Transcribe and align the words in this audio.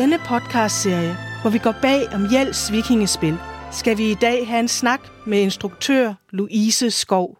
denne 0.00 0.18
podcastserie, 0.18 1.16
hvor 1.40 1.50
vi 1.50 1.58
går 1.58 1.74
bag 1.82 2.08
om 2.14 2.26
Jels 2.32 2.72
vikingespil, 2.72 3.36
skal 3.72 3.98
vi 3.98 4.10
i 4.10 4.14
dag 4.14 4.46
have 4.46 4.60
en 4.60 4.68
snak 4.68 5.00
med 5.26 5.40
instruktør 5.40 6.14
Louise 6.30 6.90
Skov. 6.90 7.38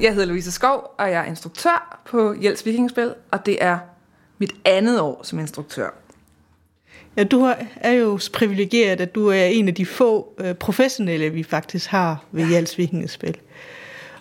Jeg 0.00 0.14
hedder 0.14 0.24
Louise 0.24 0.52
Skov, 0.52 0.94
og 0.98 1.10
jeg 1.10 1.20
er 1.20 1.24
instruktør 1.24 2.00
på 2.10 2.34
Jels 2.42 2.66
Vikingespil, 2.66 3.14
og 3.30 3.46
det 3.46 3.56
er 3.60 3.78
mit 4.38 4.52
andet 4.64 5.00
år 5.00 5.20
som 5.22 5.38
instruktør. 5.38 5.90
Ja, 7.16 7.24
du 7.24 7.52
er 7.76 7.92
jo 7.92 8.18
privilegeret, 8.32 9.00
at 9.00 9.14
du 9.14 9.28
er 9.28 9.44
en 9.44 9.68
af 9.68 9.74
de 9.74 9.86
få 9.86 10.34
øh, 10.38 10.54
professionelle, 10.54 11.30
vi 11.30 11.42
faktisk 11.42 11.90
har 11.90 12.24
ved 12.32 12.50
Jels 12.50 12.78
Vikingespil. 12.78 13.36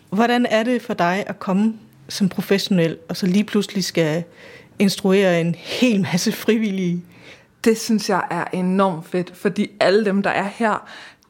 Hvordan 0.10 0.46
er 0.46 0.64
det 0.64 0.82
for 0.82 0.94
dig 0.94 1.24
at 1.28 1.40
komme 1.40 1.74
som 2.10 2.30
professionel, 2.30 2.98
og 3.10 3.18
så 3.18 3.26
lige 3.26 3.44
pludselig 3.44 3.84
skal 3.84 4.24
instruere 4.80 5.42
en 5.42 5.56
hel 5.56 6.02
masse 6.02 6.32
frivillige? 6.32 7.06
Det 7.64 7.80
synes 7.80 8.10
jeg 8.10 8.24
er 8.32 8.46
enormt 8.54 9.08
fedt, 9.08 9.32
fordi 9.36 9.72
alle 9.80 10.06
dem, 10.06 10.24
der 10.24 10.30
er 10.30 10.50
her, 10.56 10.88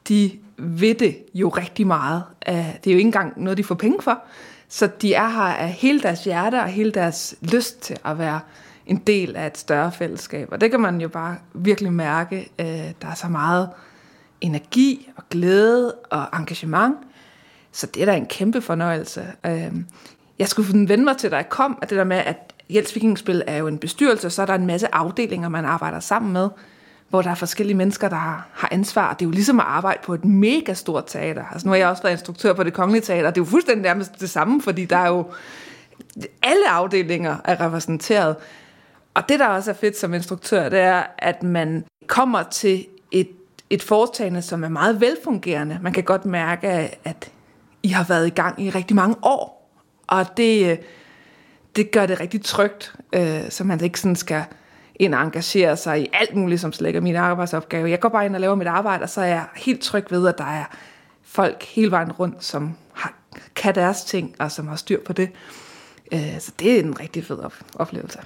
de 0.08 0.30
ved 0.58 0.94
det 0.94 1.16
jo 1.34 1.48
rigtig 1.48 1.86
meget. 1.86 2.22
Det 2.46 2.56
er 2.56 2.74
jo 2.86 2.90
ikke 2.90 3.00
engang 3.00 3.42
noget, 3.42 3.58
de 3.58 3.64
får 3.64 3.74
penge 3.74 4.02
for. 4.02 4.22
Så 4.68 4.88
de 5.02 5.14
er 5.14 5.28
her 5.28 5.54
af 5.54 5.72
hele 5.72 6.00
deres 6.00 6.24
hjerte 6.24 6.60
og 6.60 6.68
hele 6.68 6.90
deres 6.92 7.34
lyst 7.40 7.80
til 7.82 7.96
at 8.04 8.18
være 8.18 8.40
en 8.86 8.96
del 8.96 9.36
af 9.36 9.46
et 9.46 9.58
større 9.58 9.92
fællesskab. 9.92 10.48
Og 10.52 10.60
det 10.60 10.70
kan 10.70 10.80
man 10.80 11.00
jo 11.00 11.08
bare 11.08 11.36
virkelig 11.54 11.92
mærke. 11.92 12.50
Øh, 12.58 12.66
der 13.02 13.08
er 13.08 13.14
så 13.14 13.28
meget 13.28 13.68
energi 14.40 15.10
og 15.16 15.22
glæde 15.30 15.94
og 16.10 16.26
engagement. 16.32 16.96
Så 17.72 17.86
det 17.86 18.02
er 18.02 18.06
da 18.06 18.16
en 18.16 18.26
kæmpe 18.26 18.60
fornøjelse. 18.60 19.26
Øh, 19.46 19.72
jeg 20.38 20.48
skulle 20.48 20.88
vende 20.88 21.04
mig 21.04 21.16
til, 21.16 21.30
da 21.30 21.36
jeg 21.36 21.48
kom, 21.48 21.78
at 21.82 21.90
det 21.90 21.98
der 21.98 22.04
med, 22.04 22.16
at 22.16 22.52
Jels 22.70 22.94
Vikingspil 22.94 23.42
er 23.46 23.56
jo 23.56 23.66
en 23.66 23.78
bestyrelse, 23.78 24.30
så 24.30 24.42
er 24.42 24.46
der 24.46 24.54
en 24.54 24.66
masse 24.66 24.94
afdelinger, 24.94 25.48
man 25.48 25.64
arbejder 25.64 26.00
sammen 26.00 26.32
med, 26.32 26.48
hvor 27.08 27.22
der 27.22 27.30
er 27.30 27.34
forskellige 27.34 27.76
mennesker, 27.76 28.08
der 28.08 28.16
har, 28.16 28.48
har 28.52 28.68
ansvar. 28.72 29.14
Det 29.14 29.24
er 29.24 29.26
jo 29.26 29.32
ligesom 29.32 29.60
at 29.60 29.66
arbejde 29.66 30.00
på 30.04 30.14
et 30.14 30.24
mega 30.24 30.74
stort 30.74 31.04
teater. 31.06 31.44
Altså 31.52 31.68
nu 31.68 31.70
har 31.70 31.78
jeg 31.78 31.88
også 31.88 32.02
været 32.02 32.12
instruktør 32.12 32.52
på 32.52 32.62
det 32.62 32.72
kongelige 32.72 33.02
teater. 33.02 33.30
Det 33.30 33.40
er 33.40 33.44
jo 33.44 33.50
fuldstændig 33.50 33.82
nærmest 33.82 34.20
det 34.20 34.30
samme, 34.30 34.62
fordi 34.62 34.84
der 34.84 34.96
er 34.96 35.08
jo 35.08 35.26
alle 36.42 36.70
afdelinger 36.70 37.36
er 37.44 37.66
repræsenteret. 37.66 38.36
Og 39.14 39.28
det, 39.28 39.40
der 39.40 39.46
også 39.46 39.70
er 39.70 39.74
fedt 39.74 39.98
som 39.98 40.14
instruktør, 40.14 40.68
det 40.68 40.80
er, 40.80 41.02
at 41.18 41.42
man 41.42 41.84
kommer 42.06 42.42
til 42.42 42.86
et, 43.10 43.28
et 43.70 43.82
foretagende, 43.82 44.42
som 44.42 44.64
er 44.64 44.68
meget 44.68 45.00
velfungerende. 45.00 45.78
Man 45.82 45.92
kan 45.92 46.04
godt 46.04 46.24
mærke, 46.24 46.68
at 47.04 47.30
I 47.82 47.88
har 47.88 48.04
været 48.04 48.26
i 48.26 48.30
gang 48.30 48.62
i 48.62 48.70
rigtig 48.70 48.96
mange 48.96 49.16
år. 49.22 49.55
Og 50.06 50.36
det, 50.36 50.80
det 51.76 51.90
gør 51.90 52.06
det 52.06 52.20
rigtig 52.20 52.42
trygt, 52.42 52.94
øh, 53.12 53.50
så 53.50 53.64
man 53.64 53.84
ikke 53.84 54.00
sådan 54.00 54.16
skal 54.16 54.44
ind 54.94 55.14
og 55.14 55.22
engagere 55.22 55.76
sig 55.76 56.02
i 56.02 56.08
alt 56.12 56.36
muligt, 56.36 56.60
som 56.60 56.72
slækker 56.72 57.00
min 57.00 57.16
arbejdsopgave. 57.16 57.90
Jeg 57.90 58.00
går 58.00 58.08
bare 58.08 58.26
ind 58.26 58.34
og 58.34 58.40
laver 58.40 58.54
mit 58.54 58.66
arbejde, 58.66 59.02
og 59.02 59.08
så 59.08 59.20
er 59.20 59.26
jeg 59.26 59.44
helt 59.56 59.80
tryg 59.80 60.04
ved, 60.10 60.28
at 60.28 60.38
der 60.38 60.44
er 60.44 60.64
folk 61.22 61.62
hele 61.62 61.90
vejen 61.90 62.12
rundt, 62.12 62.44
som 62.44 62.76
har, 62.92 63.14
kan 63.54 63.74
deres 63.74 64.04
ting, 64.04 64.34
og 64.38 64.52
som 64.52 64.68
har 64.68 64.76
styr 64.76 65.00
på 65.00 65.12
det. 65.12 65.30
Øh, 66.12 66.40
så 66.40 66.52
det 66.58 66.76
er 66.76 66.80
en 66.80 67.00
rigtig 67.00 67.24
fed 67.24 67.38
oplevelse. 67.74 68.18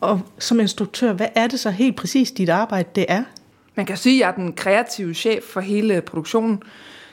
Og 0.00 0.20
som 0.38 0.60
instruktør, 0.60 1.12
hvad 1.12 1.28
er 1.34 1.46
det 1.46 1.60
så 1.60 1.70
helt 1.70 1.96
præcis, 1.96 2.32
dit 2.32 2.48
arbejde 2.48 2.88
det 2.94 3.06
er? 3.08 3.24
Man 3.74 3.86
kan 3.86 3.96
sige, 3.96 4.16
at 4.16 4.20
jeg 4.20 4.28
er 4.28 4.34
den 4.34 4.52
kreative 4.52 5.14
chef 5.14 5.44
for 5.44 5.60
hele 5.60 6.00
produktionen. 6.00 6.62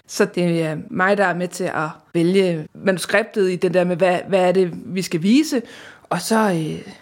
Så 0.07 0.25
det 0.25 0.63
er 0.63 0.77
mig, 0.89 1.17
der 1.17 1.25
er 1.25 1.35
med 1.35 1.47
til 1.47 1.63
at 1.63 1.89
vælge 2.13 2.67
manuskriptet 2.73 3.51
i 3.51 3.55
den 3.55 3.73
der 3.73 3.83
med, 3.83 3.95
hvad, 3.95 4.19
hvad 4.27 4.47
er 4.47 4.51
det, 4.51 4.71
vi 4.73 5.01
skal 5.01 5.23
vise, 5.23 5.61
og 6.03 6.21
så 6.21 6.51
øh, 6.51 6.93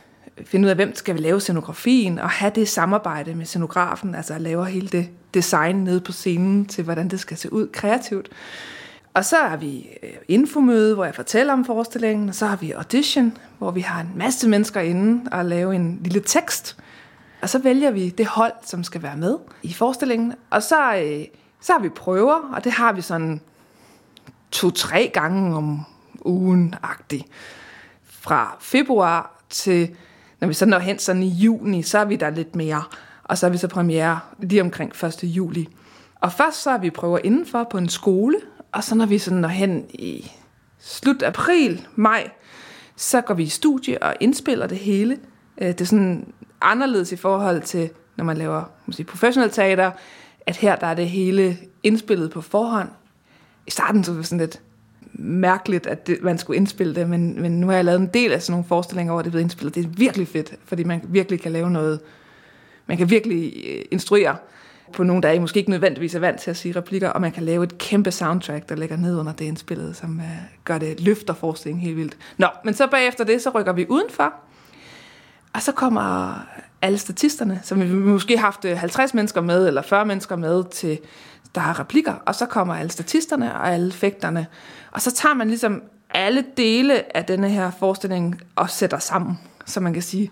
finde 0.46 0.66
ud 0.66 0.69
af, 0.69 0.75
hvem 0.75 0.96
skal 0.96 1.16
vi 1.16 1.19
lave 1.19 1.41
scenografien, 1.41 2.19
og 2.19 2.29
have 2.29 2.52
det 2.56 2.68
samarbejde 2.68 3.35
med 3.35 3.46
scenografen, 3.46 4.16
altså 4.16 4.34
at 4.34 4.41
lave 4.41 4.66
hele 4.66 4.88
det 4.88 5.09
design 5.34 5.75
nede 5.75 6.02
på 6.02 6.12
scenen 6.12 6.66
til, 6.66 6.84
hvordan 6.84 7.07
det 7.07 7.19
skal 7.19 7.38
se 7.38 7.53
ud 7.53 7.68
kreativt. 7.68 8.29
Og 9.13 9.25
så 9.25 9.35
har 9.35 9.58
vi 9.58 9.88
øh, 10.03 10.09
infomøde, 10.28 10.96
hvor 10.96 11.06
jeg 11.06 11.16
fortæller 11.16 11.53
om 11.53 11.66
forestillingen, 11.66 12.29
og 12.29 12.35
så 12.35 12.46
har 12.46 12.56
vi 12.56 12.72
audition, 12.72 13.38
hvor 13.58 13.72
vi 13.72 13.81
har 13.81 14.02
en 14.02 14.12
masse 14.16 14.50
mennesker 14.50 14.81
inde 14.81 15.29
og 15.31 15.46
lave 15.46 15.75
en 15.75 16.00
lille 16.03 16.22
tekst. 16.25 16.78
Og 17.41 17.50
så 17.50 17.59
vælger 17.59 17.91
vi 17.91 18.09
det 18.09 18.25
hold, 18.25 18.53
som 18.66 18.84
skal 18.84 19.03
være 19.03 19.18
med 19.18 19.38
i 19.63 19.74
forestillingen. 19.74 20.34
Og 20.50 20.63
så 20.63 20.96
øh, 20.96 21.25
så 21.66 21.74
har 21.74 21.80
vi 21.80 21.90
prøver, 21.90 22.53
og 22.53 22.64
det 22.64 22.72
har 22.72 22.94
vi 22.94 23.02
sådan 23.02 23.42
to-tre 24.52 25.12
gange 25.14 25.56
om 25.56 25.80
ugen-agtigt. 26.26 27.26
Fra 28.03 28.58
februar 28.59 29.42
til, 29.50 29.96
når 30.40 30.48
vi 30.48 30.53
så 30.53 30.66
når 30.66 30.80
hen 30.80 31.00
sådan 31.00 31.24
i 31.24 31.30
juni, 31.30 31.84
så 31.84 31.98
er 31.98 32.06
vi 32.06 32.16
der 32.16 32.30
lidt 32.30 32.56
mere. 32.56 32.84
Og 33.24 33.38
så 33.38 33.46
er 33.46 33.50
vi 33.50 33.58
så 33.58 33.68
premiere 33.68 34.20
lige 34.40 34.62
omkring 34.62 35.03
1. 35.03 35.24
juli. 35.24 35.70
Og 36.16 36.31
først 36.31 36.62
så 36.62 36.72
har 36.72 36.78
vi 36.78 36.90
prøver 36.90 37.20
indenfor 37.24 37.64
på 37.64 37.78
en 37.78 37.90
skole, 37.90 38.38
og 38.72 38.84
så 38.84 38.96
når 38.96 39.06
vi 39.06 39.18
sådan 39.18 39.40
når 39.40 39.50
hen 39.50 39.86
i 39.90 40.32
slut 40.80 41.24
april, 41.24 41.88
maj, 41.96 42.30
så 42.96 43.22
går 43.22 43.34
vi 43.34 43.44
i 43.44 43.50
studie 43.50 44.03
og 44.03 44.16
indspiller 44.20 44.68
det 44.68 44.78
hele. 44.78 45.18
Øh, 45.58 45.68
det 45.68 45.82
er 45.82 45.86
sådan 45.86 46.34
anderledes 46.62 47.12
i 47.12 47.16
forhold 47.16 47.62
til, 47.62 47.90
når 48.16 48.26
man 48.26 48.38
laver 48.38 48.64
måske 48.86 49.03
professionel 49.03 49.52
teater, 49.52 49.92
at 50.45 50.57
her 50.57 50.75
der 50.75 50.88
er 50.88 50.94
det 50.94 51.09
hele 51.09 51.57
indspillet 51.83 52.31
på 52.31 52.41
forhånd. 52.41 52.89
I 53.67 53.72
starten 53.72 54.03
så 54.03 54.11
var 54.11 54.17
det 54.17 54.28
sådan 54.28 54.39
lidt 54.39 54.61
mærkeligt, 55.13 55.88
at 55.88 56.07
det, 56.07 56.17
man 56.22 56.38
skulle 56.38 56.57
indspille 56.57 56.95
det, 56.95 57.09
men, 57.09 57.41
men 57.41 57.51
nu 57.51 57.67
har 57.67 57.75
jeg 57.75 57.85
lavet 57.85 58.00
en 58.00 58.09
del 58.13 58.31
af 58.31 58.41
sådan 58.41 58.51
nogle 58.51 58.66
forestillinger, 58.67 59.13
hvor 59.13 59.22
det 59.22 59.28
er 59.28 59.31
blevet 59.31 59.44
indspillet. 59.44 59.75
Det 59.75 59.85
er 59.85 59.89
virkelig 59.89 60.28
fedt, 60.28 60.53
fordi 60.66 60.84
man 60.84 61.01
virkelig 61.03 61.41
kan 61.41 61.51
lave 61.51 61.72
noget, 61.72 62.00
man 62.88 62.97
kan 62.97 63.09
virkelig 63.09 63.53
øh, 63.67 63.81
instruere 63.91 64.35
på 64.94 65.03
nogen, 65.03 65.23
der 65.23 65.29
er 65.29 65.39
måske 65.39 65.57
ikke 65.57 65.69
nødvendigvis 65.69 66.16
er 66.16 66.19
vant 66.19 66.39
til 66.39 66.50
at 66.50 66.57
sige 66.57 66.75
replikker, 66.75 67.09
og 67.09 67.22
man 67.22 67.31
kan 67.31 67.44
lave 67.44 67.63
et 67.63 67.78
kæmpe 67.78 68.11
soundtrack, 68.11 68.69
der 68.69 68.75
ligger 68.75 68.97
ned 68.97 69.19
under 69.19 69.34
det 69.34 69.45
indspillet, 69.45 69.95
som 69.95 70.17
uh, 70.17 70.23
gør 70.63 70.78
det, 70.78 71.00
løfter 71.00 71.34
forestillingen 71.34 71.85
helt 71.85 71.97
vildt. 71.97 72.17
Nå, 72.38 72.47
men 72.66 72.73
så 72.73 72.88
bagefter 72.88 73.23
det, 73.23 73.41
så 73.41 73.50
rykker 73.50 73.73
vi 73.73 73.85
udenfor, 73.89 74.34
og 75.53 75.61
så 75.61 75.72
kommer 75.72 76.39
alle 76.85 76.97
statisterne, 76.97 77.59
som 77.63 77.81
vi 77.81 77.88
måske 77.94 78.38
har 78.38 78.46
haft 78.46 78.66
øh, 78.66 78.78
50 78.78 79.13
mennesker 79.13 79.41
med, 79.41 79.68
eller 79.68 79.81
40 79.81 80.06
mennesker 80.06 80.35
med 80.35 80.63
til, 80.72 81.00
der 81.56 81.62
har 81.62 81.79
replikker, 81.79 82.13
og 82.25 82.35
så 82.35 82.46
kommer 82.46 82.75
alle 82.75 82.91
statisterne 82.91 83.53
og 83.53 83.73
alle 83.73 83.91
fægterne. 83.91 84.47
Og 84.91 85.01
så 85.01 85.12
tager 85.12 85.35
man 85.35 85.47
ligesom 85.47 85.84
alle 86.09 86.46
dele 86.57 87.18
af 87.18 87.25
denne 87.25 87.50
her 87.50 87.72
forestilling 87.79 88.41
og 88.56 88.69
sætter 88.69 89.00
sammen, 89.00 89.40
så 89.66 89.79
man 89.79 89.94
kan 89.94 90.01
sige, 90.01 90.31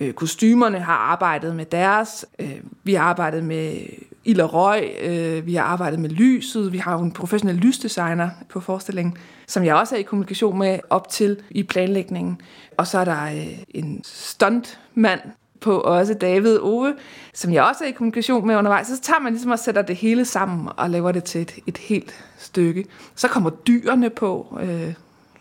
øh, 0.00 0.12
kostymerne 0.12 0.80
har 0.80 0.94
arbejdet 0.96 1.56
med 1.56 1.64
deres, 1.64 2.26
øh, 2.38 2.56
vi 2.84 2.94
har 2.94 3.04
arbejdet 3.04 3.44
med 3.44 3.76
ild 4.24 4.40
og 4.40 4.54
røg, 4.54 4.96
øh, 5.02 5.46
vi 5.46 5.54
har 5.54 5.64
arbejdet 5.64 6.00
med 6.00 6.10
lyset, 6.10 6.72
vi 6.72 6.78
har 6.78 6.92
jo 6.92 7.00
en 7.00 7.12
professionel 7.12 7.56
lysdesigner 7.56 8.30
på 8.48 8.60
forestillingen, 8.60 9.16
som 9.46 9.64
jeg 9.64 9.74
også 9.74 9.94
er 9.94 9.98
i 9.98 10.02
kommunikation 10.02 10.58
med 10.58 10.78
op 10.90 11.08
til 11.08 11.36
i 11.50 11.62
planlægningen. 11.62 12.40
Og 12.76 12.86
så 12.86 12.98
er 12.98 13.04
der 13.04 13.24
øh, 13.24 13.58
en 13.68 14.00
stuntmand 14.04 15.20
på 15.60 15.80
også 15.80 16.14
David 16.14 16.58
Ove, 16.58 16.94
som 17.34 17.52
jeg 17.52 17.64
også 17.64 17.84
er 17.84 17.88
i 17.88 17.92
kommunikation 17.92 18.46
med 18.46 18.56
undervejs. 18.56 18.86
Så 18.86 19.00
tager 19.00 19.20
man 19.20 19.32
ligesom 19.32 19.50
og 19.50 19.58
sætter 19.58 19.82
det 19.82 19.96
hele 19.96 20.24
sammen 20.24 20.68
og 20.76 20.90
laver 20.90 21.12
det 21.12 21.24
til 21.24 21.40
et, 21.40 21.54
et 21.66 21.78
helt 21.78 22.24
stykke. 22.38 22.84
Så 23.14 23.28
kommer 23.28 23.50
dyrene 23.50 24.10
på. 24.10 24.58
Øh, 24.62 24.94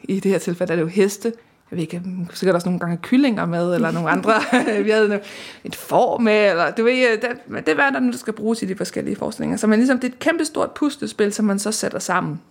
I 0.03 0.19
det 0.19 0.31
her 0.31 0.39
tilfælde 0.39 0.73
er 0.73 0.75
det 0.75 0.83
jo 0.83 0.87
heste. 0.87 1.33
Jeg 1.71 1.77
ved 1.77 1.83
ikke, 1.83 2.01
sikkert 2.33 2.55
også 2.55 2.67
nogle 2.67 2.79
gange 2.79 2.97
kyllinger 2.97 3.45
med, 3.45 3.75
eller 3.75 3.91
nogle 3.91 4.09
andre. 4.09 4.33
vi 4.83 4.89
havde 4.89 5.19
et 5.63 5.75
får 5.75 6.17
med, 6.17 6.49
eller 6.49 6.71
du 6.71 6.83
ved, 6.83 7.21
det, 7.21 7.65
det 7.65 7.79
er 7.79 7.89
der 7.89 7.99
nu, 7.99 8.11
der 8.11 8.17
skal 8.17 8.33
bruges 8.33 8.61
i 8.61 8.65
de 8.65 8.75
forskellige 8.75 9.15
forestillinger. 9.15 9.57
Så 9.57 9.67
man 9.67 9.79
ligesom, 9.79 9.99
det 9.99 10.07
er 10.07 10.13
et 10.13 10.19
kæmpe 10.19 10.45
stort 10.45 10.71
puslespil, 10.71 11.33
som 11.33 11.45
man 11.45 11.59
så 11.59 11.71
sætter 11.71 11.99
sammen. 11.99 12.41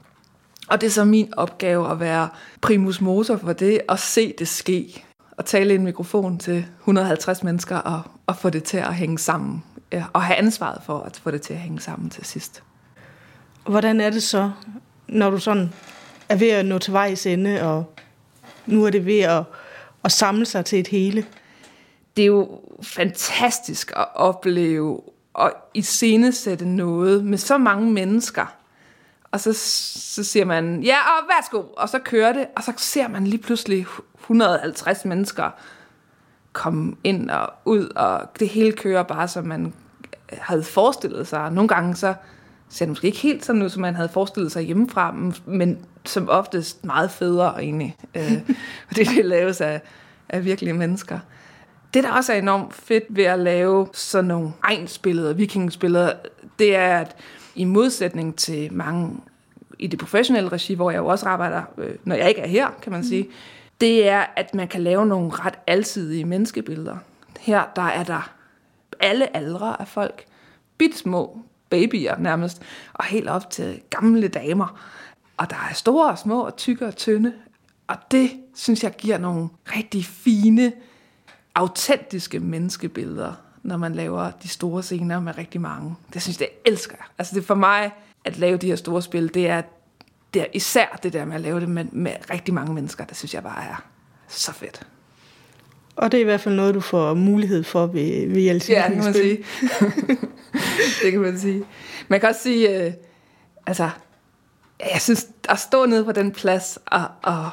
Og 0.68 0.80
det 0.80 0.86
er 0.86 0.90
så 0.90 1.04
min 1.04 1.32
opgave 1.36 1.90
at 1.90 2.00
være 2.00 2.28
primus 2.60 3.00
motor 3.00 3.36
for 3.36 3.52
det, 3.52 3.80
og 3.88 3.98
se 3.98 4.34
det 4.38 4.48
ske 4.48 5.04
at 5.38 5.44
tale 5.44 5.72
i 5.72 5.76
en 5.76 5.84
mikrofon 5.84 6.38
til 6.38 6.66
150 6.78 7.42
mennesker 7.42 7.76
og, 7.76 8.02
og 8.26 8.36
få 8.36 8.50
det 8.50 8.64
til 8.64 8.76
at 8.76 8.94
hænge 8.94 9.18
sammen. 9.18 9.64
Ja, 9.92 10.04
og 10.12 10.22
have 10.22 10.36
ansvaret 10.36 10.82
for 10.82 11.00
at 11.00 11.20
få 11.22 11.30
det 11.30 11.42
til 11.42 11.54
at 11.54 11.60
hænge 11.60 11.80
sammen 11.80 12.10
til 12.10 12.24
sidst. 12.24 12.62
Hvordan 13.66 14.00
er 14.00 14.10
det 14.10 14.22
så, 14.22 14.50
når 15.08 15.30
du 15.30 15.38
sådan 15.38 15.72
er 16.28 16.36
ved 16.36 16.48
at 16.48 16.66
nå 16.66 16.78
til 16.78 16.92
vejs 16.92 17.26
ende, 17.26 17.62
og 17.62 17.94
nu 18.66 18.84
er 18.84 18.90
det 18.90 19.06
ved 19.06 19.20
at, 19.20 19.42
at 20.04 20.12
samle 20.12 20.46
sig 20.46 20.64
til 20.64 20.80
et 20.80 20.88
hele? 20.88 21.26
Det 22.16 22.22
er 22.22 22.26
jo 22.26 22.60
fantastisk 22.82 23.92
at 23.96 24.06
opleve 24.14 25.00
og 25.34 25.52
iscenesætte 25.74 26.68
noget 26.68 27.24
med 27.24 27.38
så 27.38 27.58
mange 27.58 27.92
mennesker. 27.92 28.57
Og 29.30 29.40
så, 29.40 29.52
så 29.52 30.24
siger 30.24 30.44
man, 30.44 30.82
ja, 30.82 30.96
og 30.96 31.28
værsgo, 31.28 31.62
og 31.76 31.88
så 31.88 31.98
kører 31.98 32.32
det, 32.32 32.46
og 32.56 32.62
så 32.62 32.72
ser 32.76 33.08
man 33.08 33.26
lige 33.26 33.42
pludselig 33.42 33.86
150 34.20 35.04
mennesker 35.04 35.50
komme 36.52 36.96
ind 37.04 37.30
og 37.30 37.52
ud, 37.64 37.88
og 37.96 38.30
det 38.40 38.48
hele 38.48 38.72
kører 38.72 39.02
bare, 39.02 39.28
som 39.28 39.44
man 39.44 39.72
havde 40.32 40.62
forestillet 40.62 41.26
sig. 41.26 41.52
Nogle 41.52 41.68
gange 41.68 41.96
så 41.96 42.14
ser 42.68 42.84
det 42.84 42.88
måske 42.88 43.06
ikke 43.06 43.18
helt 43.18 43.44
sådan 43.44 43.62
ud, 43.62 43.68
som 43.68 43.82
man 43.82 43.94
havde 43.94 44.08
forestillet 44.08 44.52
sig 44.52 44.62
hjemmefra, 44.62 45.14
men 45.46 45.78
som 46.04 46.28
oftest 46.28 46.84
meget 46.84 47.10
federe 47.10 47.62
egentlig. 47.62 47.96
Øh, 48.14 48.32
og 48.90 48.96
det, 48.96 49.08
det 49.08 49.24
laves 49.24 49.60
af, 49.60 49.80
af 50.28 50.44
virkelige 50.44 50.74
mennesker. 50.74 51.18
Det, 51.94 52.04
der 52.04 52.12
også 52.12 52.32
er 52.32 52.38
enormt 52.38 52.74
fedt 52.74 53.04
ved 53.08 53.24
at 53.24 53.38
lave 53.38 53.88
sådan 53.92 54.24
nogle 54.24 54.52
egnsbilleder, 54.64 55.32
vikingsbilleder, 55.32 56.12
det 56.58 56.76
er, 56.76 56.98
at 56.98 57.16
i 57.58 57.64
modsætning 57.64 58.36
til 58.36 58.72
mange 58.72 59.20
i 59.78 59.86
det 59.86 59.98
professionelle 59.98 60.48
regi, 60.48 60.74
hvor 60.74 60.90
jeg 60.90 60.98
jo 60.98 61.06
også 61.06 61.26
arbejder, 61.26 61.62
øh, 61.78 61.94
når 62.04 62.16
jeg 62.16 62.28
ikke 62.28 62.40
er 62.40 62.46
her, 62.46 62.68
kan 62.82 62.92
man 62.92 63.04
sige, 63.04 63.28
det 63.80 64.08
er, 64.08 64.24
at 64.36 64.54
man 64.54 64.68
kan 64.68 64.82
lave 64.82 65.06
nogle 65.06 65.30
ret 65.30 65.58
alsidige 65.66 66.24
menneskebilleder. 66.24 66.96
Her 67.40 67.64
der 67.76 67.82
er 67.82 68.04
der 68.04 68.32
alle 69.00 69.36
aldre 69.36 69.80
af 69.80 69.88
folk, 69.88 70.24
bitte 70.78 70.98
små 70.98 71.38
babyer 71.70 72.18
nærmest, 72.18 72.62
og 72.92 73.04
helt 73.04 73.28
op 73.28 73.50
til 73.50 73.80
gamle 73.90 74.28
damer. 74.28 74.80
Og 75.36 75.50
der 75.50 75.56
er 75.70 75.74
store 75.74 76.10
og 76.10 76.18
små 76.18 76.40
og 76.40 76.56
tykke 76.56 76.86
og 76.86 76.96
tynde. 76.96 77.32
Og 77.86 77.96
det, 78.10 78.30
synes 78.54 78.84
jeg, 78.84 78.96
giver 78.96 79.18
nogle 79.18 79.48
rigtig 79.76 80.04
fine, 80.04 80.72
autentiske 81.54 82.40
menneskebilleder, 82.40 83.32
når 83.62 83.76
man 83.76 83.94
laver 83.94 84.30
de 84.42 84.48
store 84.48 84.82
scener 84.82 85.20
med 85.20 85.38
rigtig 85.38 85.60
mange. 85.60 85.94
Det 86.14 86.22
synes 86.22 86.40
jeg, 86.40 86.48
elsker. 86.64 86.96
Altså 87.18 87.34
det 87.34 87.44
for 87.44 87.54
mig, 87.54 87.90
at 88.24 88.38
lave 88.38 88.56
de 88.56 88.66
her 88.66 88.76
store 88.76 89.02
spil, 89.02 89.34
det 89.34 89.48
er, 89.48 89.62
det 90.34 90.42
er 90.42 90.46
især 90.54 90.98
det 91.02 91.12
der 91.12 91.24
med 91.24 91.34
at 91.34 91.40
lave 91.40 91.60
det 91.60 91.68
med, 91.68 91.84
med 91.84 92.12
rigtig 92.30 92.54
mange 92.54 92.74
mennesker, 92.74 93.04
det 93.04 93.16
synes 93.16 93.34
jeg 93.34 93.42
bare 93.42 93.64
er 93.64 93.84
så 94.28 94.52
fedt. 94.52 94.86
Og 95.96 96.12
det 96.12 96.18
er 96.18 96.22
i 96.22 96.24
hvert 96.24 96.40
fald 96.40 96.54
noget, 96.54 96.74
du 96.74 96.80
får 96.80 97.14
mulighed 97.14 97.64
for 97.64 97.86
ved, 97.86 98.28
ved 98.28 98.42
Jels 98.42 98.70
Ja, 98.70 98.84
det 98.88 98.94
kan 98.94 99.04
man 99.04 99.14
sige. 99.14 99.36
det 101.02 101.12
kan 101.12 101.20
man 101.20 101.38
sige. 101.38 101.64
Man 102.08 102.20
kan 102.20 102.28
også 102.28 102.42
sige, 102.42 102.84
øh, 102.86 102.92
altså, 103.66 103.90
jeg 104.92 105.00
synes, 105.00 105.26
at 105.48 105.58
stå 105.58 105.86
nede 105.86 106.04
på 106.04 106.12
den 106.12 106.32
plads 106.32 106.78
og, 106.86 107.04
og, 107.22 107.50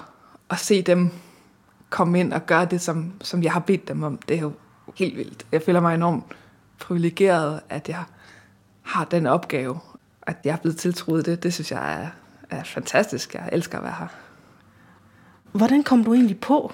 og 0.50 0.60
se 0.60 0.82
dem 0.82 1.12
komme 1.90 2.20
ind 2.20 2.34
og 2.34 2.46
gøre 2.46 2.66
det, 2.66 2.82
som, 2.82 3.14
som 3.22 3.44
jeg 3.44 3.52
har 3.52 3.60
bedt 3.60 3.88
dem 3.88 4.04
om, 4.04 4.18
det 4.18 4.38
er 4.38 4.42
jo 4.42 4.52
helt 4.96 5.18
vildt. 5.18 5.46
Jeg 5.52 5.62
føler 5.62 5.80
mig 5.80 5.96
enormt 5.96 6.24
privilegeret, 6.80 7.60
at 7.70 7.90
jeg 7.90 8.04
har 8.82 9.06
den 9.06 9.26
opgave, 9.26 9.80
at 10.22 10.38
jeg 10.44 10.52
er 10.52 10.58
blevet 10.58 10.78
tiltroet 10.78 11.26
det. 11.26 11.44
Det 11.44 11.54
synes 11.54 11.72
jeg 11.72 12.04
er, 12.04 12.08
er 12.50 12.64
fantastisk. 12.64 13.34
Jeg 13.34 13.50
elsker 13.52 13.78
at 13.78 13.84
være 13.84 13.96
her. 14.00 14.08
Hvordan 15.52 15.84
kom 15.84 16.04
du 16.04 16.14
egentlig 16.14 16.40
på, 16.40 16.74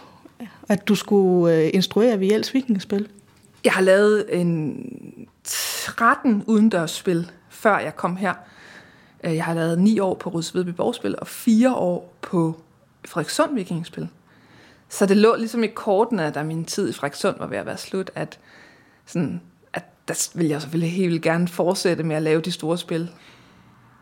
at 0.70 0.88
du 0.88 0.96
skulle 0.96 1.56
øh, 1.56 1.70
instruere 1.74 2.20
Viels 2.20 2.54
vikingespil? 2.54 3.08
Jeg 3.64 3.74
har 3.74 3.82
lavet 3.82 4.42
en 4.42 5.28
13 5.44 6.44
udendørsspil, 6.48 7.32
før 7.50 7.78
jeg 7.78 7.96
kom 7.96 8.16
her. 8.16 8.34
Øh, 9.24 9.36
jeg 9.36 9.46
har 9.46 9.54
lavet 9.54 9.80
9 9.80 10.00
år 10.00 10.14
på 10.14 10.30
Rudsvedby 10.30 10.70
Borgspil 10.70 11.16
og 11.20 11.28
4 11.28 11.76
år 11.76 12.14
på 12.22 12.62
Frederikssund 13.06 13.56
Vikingespil. 13.56 14.10
Så 14.92 15.06
det 15.06 15.18
lå 15.18 15.36
ligesom 15.36 15.64
i 15.64 15.68
kortene, 15.68 16.32
da 16.32 16.44
min 16.44 16.66
tid 16.66 16.90
i 16.90 16.94
Fraksund 16.94 17.38
var 17.40 17.48
ved 17.48 17.58
at 17.58 17.66
være 17.66 17.78
slut, 17.78 18.12
at, 18.16 18.40
sådan, 19.06 19.42
at 19.74 19.84
der 20.08 20.30
ville 20.34 20.52
jeg 20.52 20.62
selvfølgelig 20.62 20.92
helt 20.92 21.10
vildt 21.10 21.24
gerne 21.24 21.48
fortsætte 21.48 22.04
med 22.04 22.16
at 22.16 22.22
lave 22.22 22.42
de 22.42 22.52
store 22.52 22.78
spil. 22.78 23.10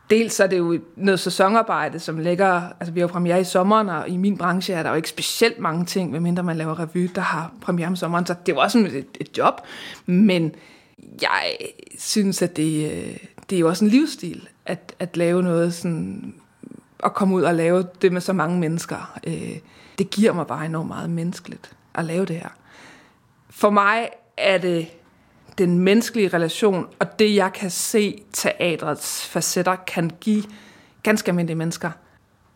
Dels 0.09 0.39
er 0.39 0.47
det 0.47 0.57
jo 0.57 0.80
noget 0.95 1.19
sæsonarbejde, 1.19 2.00
som 2.00 2.19
ligger, 2.19 2.62
altså 2.80 2.94
vi 2.94 3.00
har 3.00 3.07
jo 3.07 3.12
premiere 3.12 3.41
i 3.41 3.44
sommeren, 3.44 3.89
og 3.89 4.09
i 4.09 4.18
min 4.18 4.38
branche 4.38 4.74
er 4.74 4.83
der 4.83 4.89
jo 4.89 4.95
ikke 4.95 5.09
specielt 5.09 5.59
mange 5.59 5.86
ting, 5.86 6.12
medmindre 6.12 6.44
man 6.44 6.57
laver 6.57 6.80
revy, 6.80 7.09
der 7.15 7.21
har 7.21 7.53
premiere 7.62 7.88
om 7.88 7.95
sommeren, 7.95 8.25
så 8.25 8.35
det 8.45 8.56
var 8.56 8.62
også 8.62 8.80
et, 8.80 9.06
et 9.19 9.38
job, 9.38 9.62
men 10.06 10.56
jeg 11.21 11.57
synes, 11.97 12.42
at 12.42 12.57
det, 12.57 12.92
øh, 12.92 13.18
det 13.50 13.56
er 13.56 13.59
jo 13.59 13.68
også 13.68 13.85
en 13.85 13.92
livsstil, 13.92 14.47
at, 14.65 14.95
at 15.00 15.18
lave 15.18 15.44
noget 15.44 15.74
sådan, 15.74 16.35
at 17.04 17.13
komme 17.13 17.36
ud 17.36 17.42
og 17.42 17.56
lave 17.56 17.86
det 18.01 18.12
med 18.12 18.22
så 18.22 18.34
mange 18.34 18.60
mennesker. 18.60 19.19
Øh, 19.28 19.57
det 19.98 20.10
giver 20.10 20.34
mig 20.34 20.48
bare 20.48 20.66
enormt 20.66 20.88
meget 20.88 21.10
menneskeligt 21.10 21.75
at 21.94 22.06
lave 22.06 22.25
det 22.25 22.36
her. 22.36 22.50
For 23.50 23.69
mig 23.69 24.10
er 24.38 24.57
det 24.57 24.88
den 25.57 25.80
menneskelige 25.80 26.28
relation, 26.28 26.88
og 27.00 27.19
det 27.19 27.36
jeg 27.36 27.54
kan 27.54 27.69
se 27.69 28.24
teatrets 28.34 29.25
facetter 29.25 29.75
kan 29.75 30.12
give 30.19 30.44
ganske 31.04 31.30
almindelige 31.30 31.57
mennesker. 31.57 31.92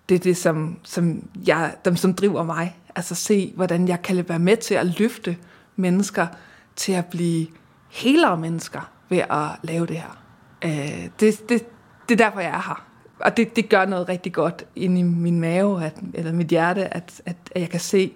Det 0.09 0.15
er 0.15 0.19
det, 0.19 0.37
som, 0.37 0.79
som, 0.83 1.27
jeg, 1.47 1.75
dem, 1.85 1.95
som 1.95 2.13
driver 2.13 2.43
mig. 2.43 2.77
Altså 2.95 3.15
se, 3.15 3.53
hvordan 3.55 3.87
jeg 3.87 4.01
kan 4.01 4.29
være 4.29 4.39
med 4.39 4.57
til 4.57 4.75
at 4.75 4.99
løfte 4.99 5.37
mennesker 5.75 6.27
til 6.75 6.91
at 6.91 7.05
blive 7.05 7.47
helere 7.89 8.37
mennesker 8.37 8.91
ved 9.09 9.17
at 9.17 9.47
lave 9.63 9.85
det 9.85 9.97
her. 9.97 10.17
Øh, 10.65 11.09
det, 11.19 11.49
det, 11.49 11.65
det 12.09 12.21
er 12.21 12.25
derfor, 12.25 12.39
jeg 12.39 12.49
er 12.49 12.67
her. 12.67 12.92
Og 13.23 13.37
det, 13.37 13.55
det 13.55 13.69
gør 13.69 13.85
noget 13.85 14.09
rigtig 14.09 14.33
godt 14.33 14.65
ind 14.75 14.97
i 14.97 15.01
min 15.01 15.39
mave, 15.39 15.85
at, 15.85 15.95
eller 16.13 16.31
mit 16.31 16.47
hjerte, 16.47 16.93
at, 16.93 17.21
at, 17.25 17.35
at 17.51 17.61
jeg 17.61 17.69
kan 17.69 17.79
se, 17.79 18.11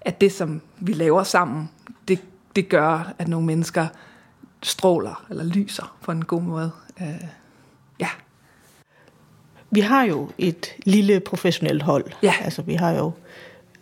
at 0.00 0.20
det, 0.20 0.32
som 0.32 0.60
vi 0.78 0.92
laver 0.92 1.22
sammen, 1.22 1.70
det, 2.08 2.18
det 2.56 2.68
gør, 2.68 3.12
at 3.18 3.28
nogle 3.28 3.46
mennesker 3.46 3.86
stråler 4.62 5.24
eller 5.30 5.44
lyser 5.44 5.96
på 6.02 6.12
en 6.12 6.24
god 6.24 6.42
måde. 6.42 6.70
Øh, 7.00 7.24
ja. 8.00 8.08
Vi 9.70 9.80
har 9.80 10.02
jo 10.02 10.30
et 10.38 10.66
lille 10.86 11.20
professionelt 11.20 11.82
hold. 11.82 12.04
Ja. 12.22 12.34
Altså 12.40 12.62
vi 12.62 12.74
har 12.74 12.90
jo 12.90 13.12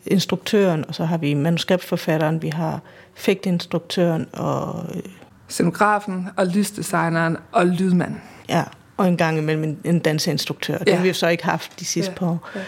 instruktøren, 0.06 0.84
og 0.88 0.94
så 0.94 1.04
har 1.04 1.18
vi 1.18 1.34
manuskriptforfatteren, 1.34 2.42
vi 2.42 2.48
har 2.48 2.80
fægtinstruktøren 3.14 4.26
og... 4.32 4.86
Øh, 4.94 5.02
Scenografen 5.48 6.28
og 6.36 6.46
lysdesigneren 6.46 7.36
og 7.52 7.66
lydmand. 7.66 8.16
Ja, 8.48 8.64
og 8.98 9.08
en 9.08 9.16
gang 9.16 9.38
imellem 9.38 9.64
en, 9.64 9.78
en 9.84 9.98
danseinstruktør. 9.98 10.72
Ja. 10.72 10.84
Det 10.84 10.94
har 10.94 11.02
vi 11.02 11.08
jo 11.08 11.14
så 11.14 11.28
ikke 11.28 11.44
haft 11.44 11.80
de 11.80 11.84
sidste 11.84 12.12
ja. 12.12 12.18
par 12.18 12.26
år. 12.26 12.50
Ja. 12.54 12.60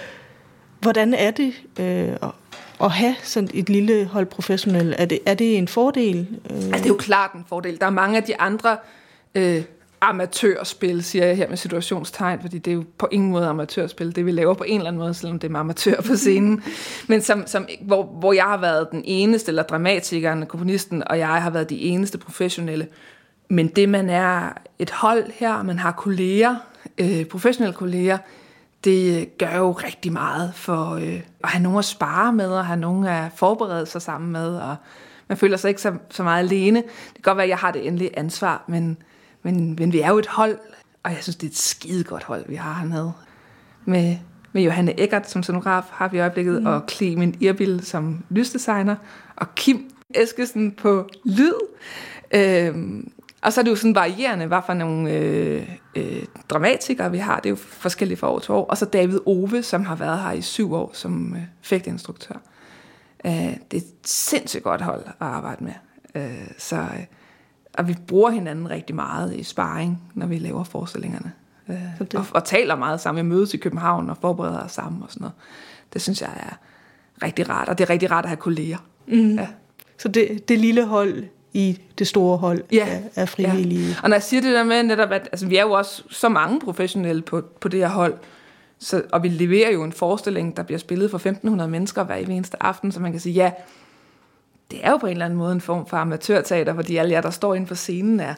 Hvordan 0.81 1.15
er 1.15 1.31
det 1.31 1.53
øh, 1.81 2.31
at 2.83 2.91
have 2.91 3.15
sådan 3.23 3.51
et 3.55 3.69
lille 3.69 4.05
hold 4.05 4.27
professionelle, 4.27 4.97
er 4.97 5.05
det, 5.05 5.19
er 5.27 5.35
det 5.35 5.59
en 5.59 5.69
fordel? 5.69 6.27
Altså, 6.45 6.71
det 6.71 6.85
er 6.85 6.89
jo 6.89 6.97
klart 6.97 7.33
en 7.33 7.45
fordel. 7.49 7.81
Der 7.81 7.87
er 7.87 7.91
mange 7.91 8.17
af 8.17 8.23
de 8.23 8.41
andre 8.41 8.77
øh, 9.35 9.63
amatørspil, 10.01 11.05
siger 11.05 11.27
jeg 11.27 11.37
her 11.37 11.49
med 11.49 11.57
situationstegn, 11.57 12.41
fordi 12.41 12.59
det 12.59 12.71
er 12.71 12.75
jo 12.75 12.85
på 12.99 13.09
ingen 13.13 13.31
måde 13.31 13.47
amatørspil, 13.47 14.17
det 14.17 14.27
vi 14.27 14.31
laver 14.33 14.55
på 14.55 14.65
en 14.65 14.77
eller 14.77 14.89
anden 14.89 15.03
måde, 15.03 15.15
selvom 15.15 15.39
det 15.39 15.49
er 15.49 15.53
med 15.53 15.61
amatør 15.61 16.01
på 16.01 16.17
scenen. 16.17 16.63
Men 17.09 17.23
som, 17.23 17.47
som, 17.47 17.69
hvor, 17.81 18.03
hvor 18.03 18.33
jeg 18.33 18.45
har 18.45 18.61
været 18.61 18.89
den 18.91 19.03
eneste, 19.05 19.51
eller 19.51 19.63
dramatikeren, 19.63 20.47
komponisten, 20.47 21.09
og 21.09 21.19
jeg 21.19 21.29
har 21.29 21.51
været 21.51 21.71
de 21.71 21.81
eneste 21.81 22.19
professionelle. 22.19 22.87
Men 23.51 23.69
det, 23.69 23.89
man 23.89 24.11
er 24.11 24.53
et 24.79 24.91
hold 24.91 25.33
her, 25.35 25.63
man 25.63 25.79
har 25.79 25.93
kolleger, 25.93 26.57
øh, 26.99 27.25
professionelle 27.25 27.77
kolleger, 27.77 28.19
det 28.85 29.39
gør 29.39 29.57
jo 29.57 29.73
rigtig 29.73 30.13
meget 30.13 30.53
for 30.55 30.91
øh, 30.91 31.21
at 31.45 31.51
have 31.51 31.63
nogen 31.63 31.79
at 31.79 31.85
spare 31.85 32.33
med, 32.33 32.49
og 32.49 32.67
have 32.67 32.81
nogen 32.81 33.07
at 33.07 33.33
forberede 33.35 33.87
sig 33.87 34.03
sammen 34.03 34.33
med, 34.33 34.57
og 34.57 34.77
man 35.29 35.39
føler 35.39 35.57
sig 35.57 35.69
ikke 35.69 35.81
så, 35.81 35.93
så 36.11 36.23
meget 36.23 36.45
alene. 36.45 36.79
Det 36.83 37.15
kan 37.15 37.23
godt 37.23 37.37
være, 37.37 37.45
at 37.45 37.51
jeg 37.51 37.59
har 37.59 37.71
det 37.71 37.87
endelige 37.87 38.19
ansvar, 38.19 38.65
men, 38.67 38.97
men, 39.43 39.77
men 39.79 39.93
vi 39.93 40.01
er 40.01 40.09
jo 40.09 40.19
et 40.19 40.27
hold, 40.27 40.59
og 41.03 41.11
jeg 41.11 41.19
synes, 41.23 41.37
det 41.37 41.47
er 41.47 41.51
et 41.51 41.59
skide 41.59 42.05
godt 42.05 42.25
hold, 42.25 42.45
vi 42.49 42.55
har 42.55 42.75
hernede. 42.75 43.13
Med, 43.85 44.17
med 44.53 44.63
Johanne 44.63 45.01
Eggert 45.01 45.31
som 45.31 45.43
scenograf 45.43 45.85
har 45.91 46.09
vi 46.09 46.17
i 46.17 46.21
øjeblikket, 46.21 46.61
mm. 46.61 46.67
og 46.67 46.83
Clemen 46.91 47.35
Irbil 47.41 47.81
som 47.85 48.25
lysdesigner, 48.29 48.97
og 49.37 49.55
Kim 49.55 49.91
Eskesen 50.15 50.73
på 50.73 51.09
lyd. 51.25 51.55
Øhm, 52.35 53.13
og 53.43 53.53
så 53.53 53.61
er 53.61 53.63
det 53.63 53.71
jo 53.71 53.77
sådan 53.77 53.95
varierende, 53.95 54.47
hvad 54.47 54.61
for 54.67 54.75
nogle 54.75 55.11
øh, 55.11 55.69
øh, 55.95 56.25
dramatikere 56.49 57.11
vi 57.11 57.19
har. 57.19 57.37
Det 57.37 57.47
er 57.47 57.51
jo 57.51 57.57
forskelligt 57.57 58.21
fra 58.21 58.31
år 58.31 58.39
til 58.39 58.53
år. 58.53 58.67
Og 58.67 58.77
så 58.77 58.85
David 58.85 59.19
Ove, 59.27 59.63
som 59.63 59.85
har 59.85 59.95
været 59.95 60.19
her 60.19 60.33
i 60.33 60.43
syv 60.43 60.73
år 60.73 60.91
som 60.95 61.35
øh, 61.35 61.43
fægtinstruktør. 61.63 62.35
Øh, 63.25 63.33
det 63.33 63.75
er 63.75 63.77
et 63.77 63.95
sindssygt 64.05 64.63
godt 64.63 64.81
hold 64.81 65.05
at 65.07 65.15
arbejde 65.19 65.65
med. 65.65 65.73
Øh, 66.15 66.51
så, 66.59 66.77
øh, 66.77 67.05
og 67.75 67.89
vi 67.89 67.97
bruger 68.07 68.31
hinanden 68.31 68.71
rigtig 68.71 68.97
meget 68.97 69.37
i 69.37 69.43
sparring, 69.43 70.03
når 70.15 70.27
vi 70.27 70.39
laver 70.39 70.65
forestillingerne. 70.65 71.33
Øh, 71.69 71.77
og, 72.15 72.27
og 72.35 72.45
taler 72.45 72.77
meget 72.77 73.01
sammen. 73.01 73.25
Vi 73.25 73.29
mødes 73.29 73.55
i 73.55 73.57
København 73.57 74.11
og 74.11 74.17
forbereder 74.17 74.65
os 74.65 74.73
sammen 74.73 75.03
og 75.03 75.11
sådan 75.11 75.23
noget. 75.23 75.35
Det 75.93 76.03
synes 76.03 76.23
jeg 76.23 76.31
er 76.37 76.59
rigtig 77.27 77.49
rart. 77.49 77.69
Og 77.69 77.79
det 77.79 77.85
er 77.85 77.91
rigtig 77.91 78.11
rart 78.11 78.25
at 78.25 78.29
have 78.29 78.37
kolleger. 78.37 78.79
Mm. 79.07 79.35
Ja. 79.35 79.49
Så 79.99 80.09
det, 80.09 80.49
det 80.49 80.59
lille 80.59 80.87
hold 80.87 81.25
i 81.53 81.81
det 81.99 82.07
store 82.07 82.37
hold 82.37 82.63
ja. 82.73 82.87
af, 82.89 83.03
af 83.17 83.29
frivillige. 83.29 83.89
Ja. 83.89 83.95
Og 84.03 84.09
når 84.09 84.17
jeg 84.17 84.23
siger 84.23 84.41
det 84.41 84.55
der 84.55 84.65
med 84.65 84.83
netop, 84.83 85.13
at 85.13 85.29
altså, 85.33 85.47
vi 85.47 85.57
er 85.57 85.63
jo 85.63 85.73
også 85.73 86.03
så 86.11 86.29
mange 86.29 86.61
professionelle 86.61 87.23
på, 87.23 87.43
på 87.61 87.69
det 87.69 87.81
her 87.81 87.89
hold, 87.89 88.15
så, 88.79 89.03
og 89.13 89.23
vi 89.23 89.29
leverer 89.29 89.71
jo 89.73 89.85
en 89.85 89.93
forestilling, 89.93 90.57
der 90.57 90.63
bliver 90.63 90.79
spillet 90.79 91.11
for 91.11 91.19
1500 91.19 91.71
mennesker 91.71 92.05
hver 92.05 92.15
eneste 92.15 92.63
aften, 92.63 92.93
så 92.93 93.01
man 93.01 93.13
kan 93.13 93.21
sige, 93.21 93.33
ja, 93.33 93.53
det 94.71 94.79
er 94.83 94.91
jo 94.91 94.97
på 94.97 95.07
en 95.07 95.13
eller 95.13 95.25
anden 95.25 95.39
måde 95.39 95.53
en 95.53 95.61
form 95.61 95.87
for 95.87 95.97
amatørteater, 95.97 96.75
fordi 96.75 96.97
alle 96.97 97.13
jer, 97.13 97.21
der 97.21 97.31
står 97.31 97.55
inde 97.55 97.67
på 97.67 97.75
scenen, 97.75 98.21
er, 98.21 98.35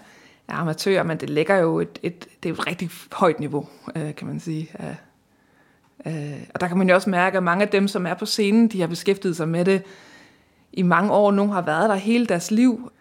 er 0.48 0.54
amatører, 0.54 1.02
men 1.02 1.16
det 1.16 1.30
ligger 1.30 1.56
jo 1.56 1.80
et, 1.80 1.98
et, 2.02 2.28
det 2.42 2.48
er 2.48 2.52
et 2.52 2.66
rigtig 2.66 2.90
højt 3.12 3.40
niveau, 3.40 3.66
øh, 3.96 4.14
kan 4.14 4.26
man 4.26 4.40
sige. 4.40 4.70
Øh, 4.80 4.94
øh, 6.06 6.40
og 6.54 6.60
der 6.60 6.68
kan 6.68 6.78
man 6.78 6.88
jo 6.88 6.94
også 6.94 7.10
mærke, 7.10 7.36
at 7.36 7.42
mange 7.42 7.62
af 7.62 7.68
dem, 7.68 7.88
som 7.88 8.06
er 8.06 8.14
på 8.14 8.26
scenen, 8.26 8.68
de 8.68 8.80
har 8.80 8.88
beskæftiget 8.88 9.36
sig 9.36 9.48
med 9.48 9.64
det 9.64 9.82
i 10.72 10.82
mange 10.82 11.12
år. 11.12 11.30
Nogle 11.30 11.52
har 11.52 11.62
været 11.62 11.88
der 11.88 11.94
hele 11.94 12.26
deres 12.26 12.50
liv, 12.50 12.92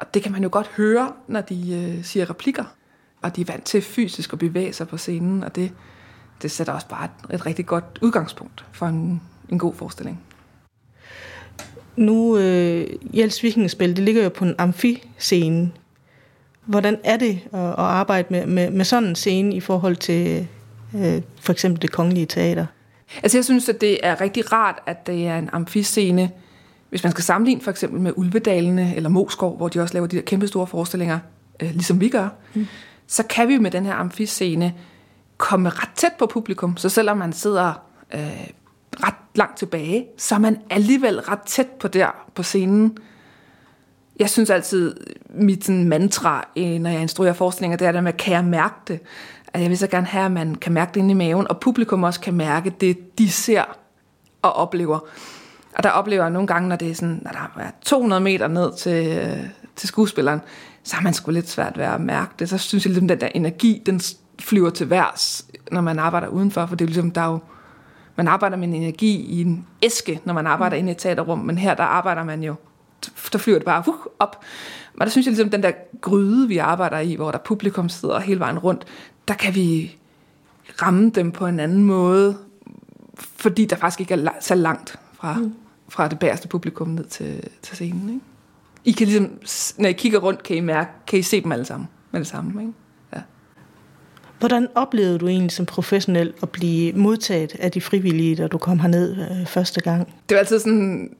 og 0.00 0.14
det 0.14 0.22
kan 0.22 0.32
man 0.32 0.42
jo 0.42 0.48
godt 0.52 0.66
høre, 0.66 1.12
når 1.28 1.40
de 1.40 1.72
øh, 1.72 2.04
siger 2.04 2.30
replikker. 2.30 2.64
Og 3.22 3.36
de 3.36 3.40
er 3.40 3.44
vant 3.44 3.64
til 3.64 3.82
fysisk 3.82 4.32
at 4.32 4.38
bevæge 4.38 4.72
sig 4.72 4.88
på 4.88 4.96
scenen, 4.96 5.44
og 5.44 5.56
det, 5.56 5.72
det 6.42 6.50
sætter 6.50 6.72
også 6.72 6.88
bare 6.88 7.04
et, 7.04 7.34
et 7.34 7.46
rigtig 7.46 7.66
godt 7.66 7.98
udgangspunkt 8.02 8.64
for 8.72 8.86
en, 8.86 9.22
en 9.48 9.58
god 9.58 9.74
forestilling. 9.74 10.20
Nu, 11.96 12.38
øh, 12.38 12.86
Jels 13.18 13.42
Vikingespil, 13.42 13.96
det 13.96 14.04
ligger 14.04 14.22
jo 14.22 14.28
på 14.28 14.44
en 14.44 14.54
amfiscene. 14.58 15.70
Hvordan 16.64 16.98
er 17.04 17.16
det 17.16 17.40
at, 17.52 17.60
at 17.60 17.74
arbejde 17.78 18.28
med, 18.30 18.46
med, 18.46 18.70
med 18.70 18.84
sådan 18.84 19.08
en 19.08 19.14
scene 19.14 19.54
i 19.54 19.60
forhold 19.60 19.96
til 19.96 20.48
øh, 20.94 21.22
for 21.40 21.52
eksempel 21.52 21.82
det 21.82 21.92
kongelige 21.92 22.26
teater? 22.26 22.66
Altså 23.22 23.38
jeg 23.38 23.44
synes, 23.44 23.68
at 23.68 23.80
det 23.80 23.98
er 24.02 24.20
rigtig 24.20 24.52
rart, 24.52 24.78
at 24.86 25.06
det 25.06 25.26
er 25.26 25.38
en 25.38 25.50
amfiscene, 25.52 26.30
hvis 26.90 27.02
man 27.02 27.12
skal 27.12 27.24
sammenligne 27.24 27.60
for 27.60 27.70
eksempel 27.70 28.00
med 28.00 28.12
Ulvedalene 28.16 28.96
eller 28.96 29.10
Moskov, 29.10 29.56
hvor 29.56 29.68
de 29.68 29.80
også 29.80 29.94
laver 29.94 30.06
de 30.06 30.16
der 30.16 30.22
kæmpe 30.22 30.46
store 30.46 30.66
forestillinger, 30.66 31.18
øh, 31.62 31.70
ligesom 31.70 32.00
vi 32.00 32.08
gør, 32.08 32.28
mm. 32.54 32.66
så 33.06 33.22
kan 33.22 33.48
vi 33.48 33.58
med 33.58 33.70
den 33.70 33.86
her 33.86 33.94
amfiscene 33.94 34.74
komme 35.36 35.68
ret 35.68 35.90
tæt 35.96 36.12
på 36.18 36.26
publikum. 36.26 36.76
Så 36.76 36.88
selvom 36.88 37.16
man 37.18 37.32
sidder 37.32 37.72
øh, 38.14 38.46
ret 38.96 39.14
langt 39.34 39.58
tilbage, 39.58 40.06
så 40.18 40.34
er 40.34 40.38
man 40.38 40.58
alligevel 40.70 41.20
ret 41.20 41.42
tæt 41.46 41.66
på 41.66 41.88
der 41.88 42.26
på 42.34 42.42
scenen. 42.42 42.98
Jeg 44.18 44.30
synes 44.30 44.50
altid, 44.50 44.96
mit 45.34 45.64
sådan, 45.64 45.88
mantra, 45.88 46.48
øh, 46.56 46.78
når 46.78 46.90
jeg 46.90 47.02
instruerer 47.02 47.32
forestillinger, 47.32 47.76
det 47.76 47.86
er 47.86 47.92
det 47.92 48.04
med, 48.04 48.12
kan 48.12 48.34
jeg 48.34 48.44
mærke 48.44 48.74
det? 48.88 49.00
At 49.52 49.62
jeg 49.62 49.70
vil 49.70 49.78
så 49.78 49.86
gerne 49.86 50.06
have, 50.06 50.24
at 50.24 50.32
man 50.32 50.54
kan 50.54 50.72
mærke 50.72 50.90
det 50.94 51.00
inde 51.00 51.10
i 51.10 51.14
maven, 51.14 51.48
og 51.48 51.60
publikum 51.60 52.02
også 52.02 52.20
kan 52.20 52.34
mærke 52.34 52.70
det, 52.80 53.18
de 53.18 53.30
ser 53.30 53.64
og 54.42 54.52
oplever. 54.52 54.98
Og 55.76 55.82
der 55.82 55.90
oplever 55.90 56.22
jeg 56.22 56.30
nogle 56.30 56.46
gange, 56.46 56.68
når 56.68 56.76
det 56.76 56.90
er 56.90 56.94
sådan, 56.94 57.20
når 57.22 57.30
der 57.30 57.62
er 57.62 57.70
200 57.82 58.20
meter 58.20 58.48
ned 58.48 58.72
til, 58.76 59.18
øh, 59.18 59.46
til 59.76 59.88
skuespilleren, 59.88 60.40
så 60.82 60.96
har 60.96 61.02
man 61.02 61.14
sgu 61.14 61.30
lidt 61.30 61.48
svært 61.48 61.78
ved 61.78 61.84
at 61.84 62.00
mærke 62.00 62.30
det. 62.38 62.48
Så 62.48 62.58
synes 62.58 62.86
jeg, 62.86 62.96
at 62.96 63.00
den 63.00 63.08
der 63.08 63.28
energi, 63.34 63.82
den 63.86 64.00
flyver 64.40 64.70
til 64.70 64.90
værs, 64.90 65.46
når 65.70 65.80
man 65.80 65.98
arbejder 65.98 66.28
udenfor, 66.28 66.66
for 66.66 66.76
det 66.76 66.84
er 66.84 66.88
ligesom, 66.88 67.10
der 67.10 67.20
er 67.20 67.26
jo, 67.26 67.38
man 68.16 68.28
arbejder 68.28 68.56
med 68.56 68.68
en 68.68 68.74
energi 68.74 69.16
i 69.16 69.40
en 69.40 69.66
æske, 69.82 70.20
når 70.24 70.34
man 70.34 70.46
arbejder 70.46 70.76
mm. 70.76 70.78
inde 70.78 70.88
i 70.88 70.92
et 70.92 70.98
teaterrum, 70.98 71.38
men 71.38 71.58
her 71.58 71.74
der 71.74 71.82
arbejder 71.82 72.24
man 72.24 72.42
jo, 72.42 72.54
der 73.32 73.38
flyver 73.38 73.58
det 73.58 73.64
bare 73.64 73.84
uh, 73.86 73.94
op. 74.18 74.44
Men 74.94 75.00
der 75.00 75.10
synes 75.10 75.26
jeg 75.26 75.32
ligesom, 75.32 75.50
den 75.50 75.62
der 75.62 75.72
gryde, 76.00 76.48
vi 76.48 76.58
arbejder 76.58 76.98
i, 76.98 77.14
hvor 77.14 77.30
der 77.30 77.38
publikum 77.38 77.88
sidder 77.88 78.20
hele 78.20 78.40
vejen 78.40 78.58
rundt, 78.58 78.84
der 79.28 79.34
kan 79.34 79.54
vi 79.54 79.96
ramme 80.82 81.10
dem 81.10 81.32
på 81.32 81.46
en 81.46 81.60
anden 81.60 81.84
måde, 81.84 82.36
fordi 83.18 83.64
der 83.64 83.76
faktisk 83.76 84.00
ikke 84.00 84.14
er 84.14 84.30
så 84.40 84.54
langt 84.54 84.98
fra, 85.12 85.34
mm. 85.34 85.54
Fra 85.90 86.08
det 86.08 86.18
bæreste 86.18 86.48
publikum 86.48 86.88
ned 86.88 87.04
til, 87.04 87.42
til 87.62 87.74
scenen. 87.76 88.08
Ikke? 88.08 88.20
I 88.84 88.92
kan 88.92 89.06
ligesom, 89.06 89.30
når 89.78 89.88
I 89.88 89.92
kigger 89.92 90.18
rundt, 90.18 90.42
kan 90.42 90.56
I 90.56 90.60
mærke, 90.60 90.90
kan 91.06 91.18
I 91.18 91.22
se 91.22 91.42
dem 91.42 91.52
alle 91.52 91.64
sammen 91.64 91.88
med 92.10 92.20
det 92.20 92.28
samme. 92.28 92.60
Ikke? 92.60 92.72
Ja. 93.14 93.20
Hvordan 94.38 94.68
oplevede 94.74 95.18
du 95.18 95.28
egentlig 95.28 95.52
som 95.52 95.66
professionel 95.66 96.32
at 96.42 96.50
blive 96.50 96.92
modtaget 96.92 97.54
af 97.58 97.72
de 97.72 97.80
frivillige, 97.80 98.36
da 98.36 98.46
du 98.46 98.58
kom 98.58 98.78
herned 98.78 99.16
øh, 99.16 99.46
første 99.46 99.80
gang? 99.80 100.14
Det 100.28 100.34
var 100.34 100.38
altid 100.38 100.58
sådan, 100.58 101.10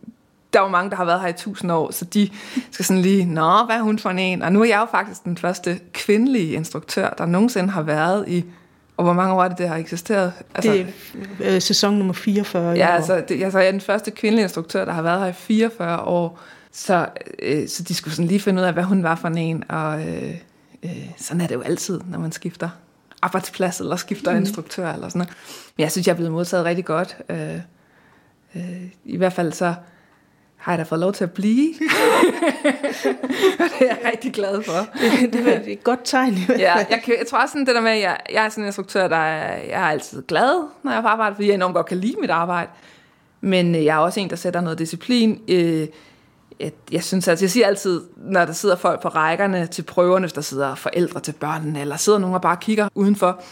der 0.53 0.61
er 0.61 0.65
jo 0.65 0.71
mange, 0.71 0.91
der 0.91 0.97
har 0.97 1.05
været 1.05 1.21
her 1.21 1.29
i 1.29 1.33
tusind 1.33 1.73
år, 1.73 1.91
så 1.91 2.05
de 2.05 2.31
skal 2.71 2.85
sådan 2.85 3.03
lige, 3.03 3.25
nå, 3.25 3.65
hvad 3.67 3.77
er 3.77 3.83
hun 3.83 3.99
for 3.99 4.11
en? 4.11 4.43
Og 4.43 4.53
nu 4.53 4.61
er 4.61 4.65
jeg 4.65 4.79
jo 4.81 4.87
faktisk 4.91 5.25
den 5.25 5.37
første 5.37 5.81
kvindelige 5.93 6.53
instruktør, 6.53 7.11
der 7.11 7.27
nogensinde 7.27 7.71
har 7.71 7.83
været 7.83 8.25
i 8.29 8.45
og 9.01 9.05
hvor 9.05 9.13
mange 9.13 9.35
år 9.35 9.45
er 9.45 9.49
det, 9.49 9.59
det 9.59 9.69
har 9.69 9.77
eksisteret? 9.77 10.33
Altså, 10.55 10.73
det 10.73 10.87
er 11.41 11.55
øh, 11.55 11.63
sæson 11.63 11.95
nummer 11.95 12.13
44. 12.13 12.73
Ja, 12.73 12.87
altså, 12.87 13.25
det, 13.29 13.43
altså, 13.43 13.59
jeg 13.59 13.67
er 13.67 13.71
den 13.71 13.81
første 13.81 14.11
kvindelige 14.11 14.43
instruktør, 14.43 14.85
der 14.85 14.93
har 14.93 15.03
været 15.03 15.21
her 15.21 15.27
i 15.27 15.33
44 15.33 16.01
år. 16.01 16.41
Så, 16.73 17.07
øh, 17.39 17.69
så 17.69 17.83
de 17.83 17.95
skulle 17.95 18.15
sådan 18.15 18.29
lige 18.29 18.41
finde 18.41 18.63
ud 18.63 18.67
af, 18.67 18.73
hvad 18.73 18.83
hun 18.83 19.03
var 19.03 19.15
for 19.15 19.29
en. 19.29 19.65
Og 19.69 20.09
øh, 20.09 20.35
øh, 20.83 21.11
sådan 21.17 21.41
er 21.41 21.47
det 21.47 21.55
jo 21.55 21.61
altid, 21.61 22.01
når 22.07 22.19
man 22.19 22.33
skifter 22.33 22.69
arbejdsplads, 23.23 23.81
eller 23.81 23.97
skifter 23.97 24.31
mm. 24.31 24.37
instruktør, 24.37 24.93
eller 24.93 25.09
sådan 25.09 25.19
noget. 25.19 25.35
Men 25.77 25.83
jeg 25.83 25.93
synes, 25.93 26.07
jeg 26.07 26.13
er 26.13 26.17
blevet 26.17 26.33
modtaget 26.33 26.65
rigtig 26.65 26.85
godt. 26.85 27.17
Øh, 27.29 27.57
øh, 28.57 28.83
I 29.05 29.17
hvert 29.17 29.33
fald 29.33 29.53
så 29.53 29.75
har 30.61 30.73
jeg 30.73 30.79
da 30.79 30.83
fået 30.83 31.01
lov 31.01 31.13
til 31.13 31.25
at 31.25 31.33
blive. 31.33 31.75
det 33.79 33.81
er 33.81 33.87
jeg 33.87 33.99
rigtig 34.13 34.33
glad 34.33 34.63
for. 34.63 34.87
det 35.33 35.49
er 35.49 35.61
et 35.67 35.85
godt 35.85 36.01
tegn. 36.05 36.35
ja, 36.49 36.75
jeg, 36.75 36.87
jeg 36.91 37.27
tror 37.31 37.43
også 37.43 37.53
sådan 37.53 37.67
det 37.67 37.75
der 37.75 37.81
med, 37.81 37.91
at 37.91 38.01
jeg, 38.01 38.17
jeg 38.33 38.45
er 38.45 38.49
sådan 38.49 38.65
en 38.65 38.69
instruktør, 38.69 39.09
der 39.09 39.17
er, 39.17 39.57
jeg 39.57 39.83
er 39.83 39.89
altid 39.91 40.23
glad, 40.23 40.69
når 40.83 40.91
jeg 40.91 40.99
er 40.99 41.03
på 41.03 41.09
arbejde, 41.09 41.35
fordi 41.35 41.49
jeg 41.49 41.55
enormt 41.55 41.75
godt 41.75 41.87
kan 41.87 41.97
lide 41.97 42.15
mit 42.21 42.31
arbejde. 42.31 42.71
Men 43.41 43.75
øh, 43.75 43.85
jeg 43.85 43.95
er 43.95 44.01
også 44.01 44.21
en, 44.21 44.31
der 44.31 44.37
sætter 44.37 44.61
noget 44.61 44.79
disciplin. 44.79 45.41
Øh, 45.49 45.87
jeg, 46.61 46.73
jeg 46.93 47.05
synes 47.05 47.29
altså, 47.29 47.45
jeg 47.45 47.51
siger 47.51 47.67
altid, 47.67 48.01
når 48.17 48.45
der 48.45 48.53
sidder 48.53 48.77
folk 48.77 49.03
på 49.03 49.09
rækkerne 49.09 49.67
til 49.67 49.83
prøverne, 49.83 50.23
hvis 50.23 50.33
der 50.33 50.41
sidder 50.41 50.75
forældre 50.75 51.21
til 51.21 51.33
børnene, 51.33 51.81
eller 51.81 51.97
sidder 51.97 52.19
nogen 52.19 52.35
og 52.35 52.43
bare 52.43 52.57
kigger 52.61 52.89
udenfor, 52.95 53.43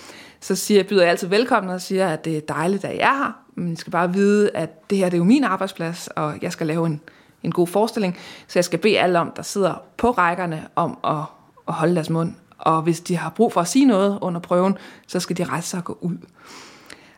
så 0.40 0.56
siger, 0.56 0.78
jeg, 0.78 0.86
byder 0.86 1.02
jeg 1.02 1.10
altid 1.10 1.28
velkommen 1.28 1.72
og 1.72 1.80
siger, 1.80 2.08
at 2.08 2.24
det 2.24 2.36
er 2.36 2.40
dejligt, 2.40 2.84
at 2.84 2.96
jeg 2.96 3.08
er 3.08 3.24
her. 3.24 3.32
Men 3.54 3.72
I 3.72 3.76
skal 3.76 3.90
bare 3.90 4.12
vide, 4.12 4.50
at 4.54 4.90
det 4.90 4.98
her 4.98 5.04
det 5.04 5.14
er 5.14 5.18
jo 5.18 5.24
min 5.24 5.44
arbejdsplads, 5.44 6.08
og 6.08 6.34
jeg 6.42 6.52
skal 6.52 6.66
lave 6.66 6.86
en, 6.86 7.00
en 7.42 7.52
god 7.52 7.66
forestilling. 7.66 8.16
Så 8.46 8.58
jeg 8.58 8.64
skal 8.64 8.78
bede 8.78 8.98
alle 8.98 9.18
om, 9.18 9.32
der 9.36 9.42
sidder 9.42 9.82
på 9.96 10.10
rækkerne, 10.10 10.68
om 10.76 10.98
at, 11.04 11.24
at 11.68 11.74
holde 11.74 11.94
deres 11.94 12.10
mund. 12.10 12.34
Og 12.58 12.82
hvis 12.82 13.00
de 13.00 13.16
har 13.16 13.30
brug 13.30 13.52
for 13.52 13.60
at 13.60 13.68
sige 13.68 13.84
noget 13.84 14.18
under 14.20 14.40
prøven, 14.40 14.78
så 15.06 15.20
skal 15.20 15.36
de 15.36 15.44
rejse 15.44 15.68
sig 15.68 15.78
og 15.78 15.84
gå 15.84 15.98
ud. 16.00 16.16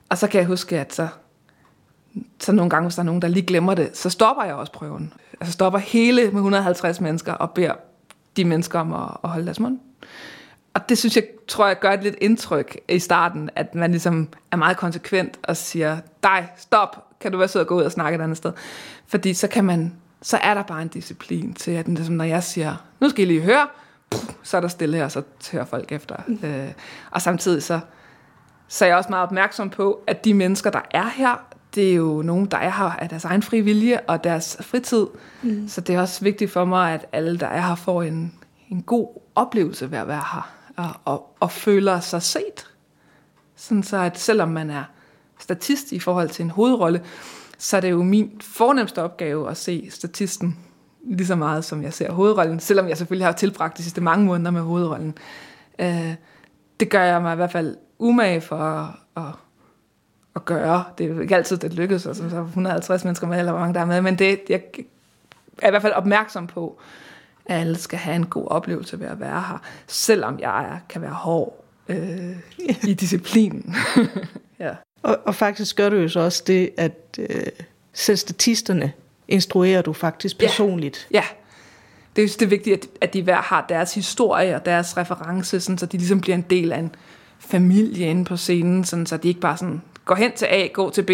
Og 0.08 0.18
så 0.18 0.26
kan 0.26 0.38
jeg 0.38 0.46
huske, 0.46 0.78
at 0.78 0.94
så, 0.94 1.08
så 2.40 2.52
nogle 2.52 2.70
gange, 2.70 2.86
hvis 2.86 2.94
der 2.94 3.02
er 3.02 3.06
nogen, 3.06 3.22
der 3.22 3.28
lige 3.28 3.46
glemmer 3.46 3.74
det, 3.74 3.96
så 3.96 4.10
stopper 4.10 4.44
jeg 4.44 4.54
også 4.54 4.72
prøven. 4.72 5.12
Altså 5.40 5.52
stopper 5.52 5.78
hele 5.78 6.22
med 6.22 6.36
150 6.36 7.00
mennesker 7.00 7.32
og 7.32 7.50
beder 7.50 7.72
de 8.36 8.44
mennesker 8.44 8.80
om 8.80 8.92
at, 8.92 9.16
at 9.24 9.30
holde 9.30 9.46
deres 9.46 9.60
mund. 9.60 9.78
Og 10.74 10.88
det 10.88 10.98
synes 10.98 11.16
jeg, 11.16 11.24
tror 11.48 11.66
jeg, 11.66 11.78
gør 11.78 11.90
et 11.90 12.02
lidt 12.02 12.16
indtryk 12.20 12.80
i 12.88 12.98
starten, 12.98 13.50
at 13.56 13.74
man 13.74 13.90
ligesom 13.90 14.28
er 14.52 14.56
meget 14.56 14.76
konsekvent 14.76 15.38
og 15.42 15.56
siger, 15.56 15.98
dig, 16.22 16.48
stop, 16.56 17.06
kan 17.20 17.32
du 17.32 17.38
være 17.38 17.48
sød 17.48 17.60
at 17.60 17.66
gå 17.66 17.76
ud 17.76 17.82
og 17.82 17.92
snakke 17.92 18.16
et 18.16 18.22
andet 18.22 18.36
sted? 18.36 18.52
Fordi 19.06 19.34
så 19.34 19.48
kan 19.48 19.64
man, 19.64 19.94
så 20.22 20.36
er 20.36 20.54
der 20.54 20.62
bare 20.62 20.82
en 20.82 20.88
disciplin 20.88 21.54
til, 21.54 21.70
at 21.70 21.88
ligesom, 21.88 22.14
når 22.14 22.24
jeg 22.24 22.42
siger, 22.42 22.76
nu 23.00 23.08
skal 23.08 23.24
I 23.24 23.26
lige 23.26 23.40
høre, 23.40 23.68
så 24.42 24.56
er 24.56 24.60
der 24.60 24.68
stille 24.68 24.96
her, 24.96 25.04
og 25.04 25.12
så 25.12 25.22
hører 25.52 25.64
folk 25.64 25.92
efter. 25.92 26.16
Mm. 26.26 26.38
Øh, 26.44 26.68
og 27.10 27.22
samtidig 27.22 27.62
så, 27.62 27.80
så 28.68 28.84
er 28.84 28.88
jeg 28.88 28.96
også 28.96 29.10
meget 29.10 29.22
opmærksom 29.22 29.70
på, 29.70 30.00
at 30.06 30.24
de 30.24 30.34
mennesker, 30.34 30.70
der 30.70 30.82
er 30.90 31.08
her, 31.08 31.44
det 31.74 31.90
er 31.90 31.94
jo 31.94 32.22
nogen, 32.22 32.46
der 32.46 32.56
er 32.56 32.70
her 32.70 32.84
af 32.84 33.08
deres 33.08 33.24
egen 33.24 33.42
fri 33.42 33.60
vilje 33.60 34.00
og 34.00 34.24
deres 34.24 34.56
fritid. 34.60 35.06
Mm. 35.42 35.68
Så 35.68 35.80
det 35.80 35.94
er 35.94 36.00
også 36.00 36.24
vigtigt 36.24 36.50
for 36.50 36.64
mig, 36.64 36.94
at 36.94 37.06
alle, 37.12 37.38
der 37.38 37.46
er 37.46 37.60
her, 37.60 37.74
får 37.74 38.02
en, 38.02 38.34
en 38.68 38.82
god 38.82 39.20
oplevelse 39.34 39.90
ved 39.90 39.98
at 39.98 40.08
være 40.08 40.24
her 40.32 40.59
og, 40.80 40.92
og, 41.04 41.36
og 41.40 41.50
føler 41.50 42.00
sig 42.00 42.22
set. 42.22 42.66
Sådan 43.56 43.82
så, 43.82 43.96
at 43.96 44.18
selvom 44.18 44.48
man 44.48 44.70
er 44.70 44.84
statist 45.38 45.92
i 45.92 45.98
forhold 45.98 46.28
til 46.28 46.42
en 46.42 46.50
hovedrolle, 46.50 47.02
så 47.58 47.76
er 47.76 47.80
det 47.80 47.90
jo 47.90 48.02
min 48.02 48.40
fornemmeste 48.40 49.02
opgave 49.02 49.50
at 49.50 49.56
se 49.56 49.90
statisten 49.90 50.58
lige 51.04 51.26
så 51.26 51.36
meget, 51.36 51.64
som 51.64 51.82
jeg 51.82 51.92
ser 51.92 52.12
hovedrollen, 52.12 52.60
selvom 52.60 52.88
jeg 52.88 52.96
selvfølgelig 52.96 53.26
har 53.26 53.32
tilbragt 53.32 53.78
de 53.78 53.82
sidste 53.82 54.00
mange 54.00 54.26
måneder 54.26 54.50
med 54.50 54.60
hovedrollen. 54.60 55.18
Øh, 55.78 56.14
det 56.80 56.90
gør 56.90 57.02
jeg 57.02 57.22
mig 57.22 57.32
i 57.32 57.36
hvert 57.36 57.52
fald 57.52 57.76
umage 57.98 58.40
for 58.40 58.56
at, 58.56 58.88
at, 59.16 59.32
at 60.36 60.44
gøre. 60.44 60.84
Det 60.98 61.10
er 61.10 61.20
ikke 61.20 61.36
altid, 61.36 61.56
det 61.56 61.74
lykkes, 61.74 62.06
altså, 62.06 62.30
så 62.30 62.40
150 62.40 63.04
mennesker 63.04 63.26
med, 63.26 63.38
eller 63.38 63.52
hvor 63.52 63.60
mange 63.60 63.74
der 63.74 63.80
er 63.80 63.84
med, 63.84 64.02
men 64.02 64.18
det, 64.18 64.40
jeg 64.48 64.62
er 65.62 65.68
i 65.68 65.70
hvert 65.70 65.82
fald 65.82 65.92
opmærksom 65.92 66.46
på, 66.46 66.78
øh, 66.80 67.09
alle 67.46 67.78
skal 67.78 67.98
have 67.98 68.16
en 68.16 68.26
god 68.26 68.46
oplevelse 68.46 69.00
ved 69.00 69.06
at 69.06 69.20
være 69.20 69.40
her, 69.40 69.62
selvom 69.86 70.38
jeg 70.40 70.80
kan 70.88 71.02
være 71.02 71.10
hård 71.10 71.64
øh, 71.88 72.36
i 72.82 72.94
disciplinen. 72.94 73.74
ja. 74.60 74.70
og, 75.02 75.18
og 75.24 75.34
faktisk 75.34 75.76
gør 75.76 75.88
du 75.88 75.96
jo 75.96 76.08
så 76.08 76.20
også 76.20 76.42
det, 76.46 76.70
at 76.76 77.18
øh, 77.18 77.46
selv 77.92 78.16
statisterne 78.16 78.92
instruerer 79.28 79.82
du 79.82 79.92
faktisk 79.92 80.38
personligt. 80.38 81.08
Ja, 81.10 81.16
ja. 81.16 81.24
det 82.16 82.22
er 82.22 82.26
jo 82.26 82.32
det 82.40 82.50
vigtigt, 82.50 82.84
at, 82.84 82.88
at 83.00 83.14
de 83.14 83.22
hver 83.22 83.42
har 83.42 83.66
deres 83.68 83.94
historie 83.94 84.54
og 84.54 84.66
deres 84.66 84.96
reference, 84.96 85.60
sådan, 85.60 85.78
så 85.78 85.86
de 85.86 85.96
ligesom 85.96 86.20
bliver 86.20 86.36
en 86.36 86.46
del 86.50 86.72
af 86.72 86.78
en 86.78 86.94
familie 87.38 88.06
inde 88.06 88.24
på 88.24 88.36
scenen, 88.36 88.84
sådan, 88.84 89.06
så 89.06 89.16
de 89.16 89.28
ikke 89.28 89.40
bare 89.40 89.56
sådan 89.56 89.82
gå 90.10 90.14
hen 90.14 90.32
til 90.32 90.46
A, 90.50 90.66
gå 90.66 90.90
til 90.90 91.02
B, 91.02 91.10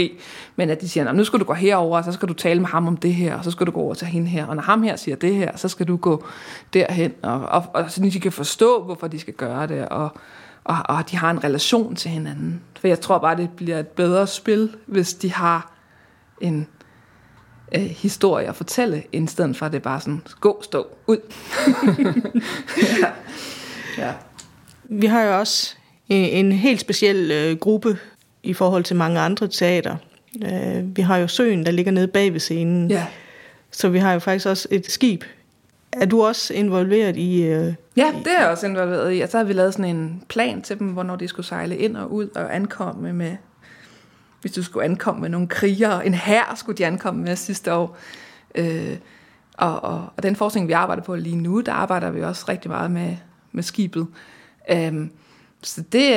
men 0.57 0.71
at 0.71 0.81
de 0.81 0.88
siger, 0.88 1.12
nu 1.12 1.25
skal 1.25 1.38
du 1.38 1.45
gå 1.45 1.53
herover, 1.53 2.03
så 2.03 2.12
skal 2.12 2.29
du 2.29 2.35
tale 2.35 2.61
med 2.61 2.69
ham 2.69 2.87
om 2.87 2.97
det 2.97 3.15
her, 3.15 3.38
og 3.38 3.45
så 3.45 3.50
skal 3.50 3.67
du 3.67 3.71
gå 3.71 3.81
over 3.81 3.95
til 3.95 4.07
hende 4.07 4.29
her, 4.29 4.47
og 4.47 4.57
når 4.57 4.62
ham 4.62 4.83
her 4.83 4.97
siger 4.97 5.17
det 5.17 5.35
her, 5.35 5.57
så 5.57 5.69
skal 5.69 5.88
du 5.88 5.97
gå 5.97 6.25
derhen, 6.73 7.15
og, 7.23 7.41
og, 7.41 7.65
og 7.75 7.91
så 7.91 8.00
de 8.00 8.21
kan 8.21 8.33
forstå, 8.33 8.83
hvorfor 8.83 9.07
de 9.07 9.19
skal 9.19 9.35
gøre 9.35 9.67
det, 9.67 9.88
og, 9.88 10.11
og, 10.65 10.76
og 10.85 11.11
de 11.11 11.17
har 11.17 11.31
en 11.31 11.45
relation 11.45 11.97
til 11.97 12.11
hinanden. 12.11 12.62
For 12.81 12.88
jeg 12.88 13.00
tror 13.00 13.19
bare, 13.19 13.37
det 13.37 13.50
bliver 13.57 13.79
et 13.79 13.88
bedre 13.88 14.26
spil, 14.26 14.76
hvis 14.87 15.15
de 15.15 15.33
har 15.33 15.73
en 16.41 16.67
øh, 17.75 17.81
historie 17.81 18.49
at 18.49 18.57
fortælle, 18.57 19.03
i 19.12 19.26
stedet 19.26 19.57
for 19.57 19.67
at 19.67 19.73
det 19.73 19.83
bare 19.83 20.00
sådan, 20.00 20.23
gå, 20.41 20.62
stå, 20.62 20.87
ud. 21.07 21.19
ja. 23.03 23.12
ja. 23.99 24.12
Vi 24.85 25.07
har 25.07 25.23
jo 25.23 25.38
også 25.38 25.75
øh, 26.12 26.38
en 26.38 26.53
helt 26.53 26.81
speciel 26.81 27.31
øh, 27.31 27.57
gruppe 27.59 27.99
i 28.47 28.53
forhold 28.53 28.85
til 28.85 28.97
mange 28.97 29.21
andre 29.21 29.49
teater. 29.49 29.97
Øh, 30.45 30.97
vi 30.97 31.03
har 31.03 31.17
jo 31.17 31.29
søen, 31.29 31.67
der 31.67 31.73
ligger 31.73 31.93
nede 31.93 32.09
bag 32.09 32.33
ved 32.33 32.41
scenen. 32.41 32.91
Ja. 32.91 33.07
Så 33.71 33.88
vi 33.88 33.99
har 33.99 34.12
jo 34.12 34.19
faktisk 34.19 34.47
også 34.47 34.69
et 34.71 34.91
skib. 34.91 35.25
Er 35.93 36.07
du 36.07 36.25
også 36.25 36.55
involveret 36.55 37.17
i... 37.17 37.43
Øh, 37.43 37.75
ja, 37.97 38.12
det 38.25 38.33
er 38.37 38.41
jeg 38.41 38.49
også 38.50 38.67
involveret 38.67 39.17
i. 39.17 39.21
Og 39.21 39.29
så 39.29 39.37
har 39.37 39.45
vi 39.45 39.53
lavet 39.53 39.75
sådan 39.75 39.97
en 39.97 40.23
plan 40.29 40.62
til 40.62 40.79
dem, 40.79 40.87
hvornår 40.87 41.17
de 41.17 41.29
skulle 41.29 41.47
sejle 41.47 41.76
ind 41.76 41.97
og 41.97 42.12
ud 42.12 42.29
og 42.35 42.57
ankomme 42.57 43.12
med... 43.12 43.37
Hvis 44.41 44.53
du 44.53 44.62
skulle 44.62 44.85
ankomme 44.85 45.21
med 45.21 45.29
nogle 45.29 45.49
krigere, 45.49 46.07
en 46.07 46.15
hær 46.15 46.55
skulle 46.57 46.79
de 46.79 46.87
ankomme 46.87 47.23
med 47.23 47.37
sidste 47.37 47.75
år. 47.75 47.99
Øh, 48.55 48.97
og, 49.57 49.85
og, 49.85 50.05
og 50.17 50.23
den 50.23 50.37
forskning, 50.37 50.69
vi 50.69 50.73
arbejder 50.73 51.03
på 51.03 51.17
lige 51.17 51.37
nu, 51.37 51.61
der 51.61 51.73
arbejder 51.73 52.11
vi 52.11 52.23
også 52.23 52.45
rigtig 52.49 52.71
meget 52.71 52.91
med, 52.91 53.17
med 53.53 53.62
skibet. 53.62 54.07
Øhm, 54.71 55.11
så 55.63 55.81
det, 55.93 56.11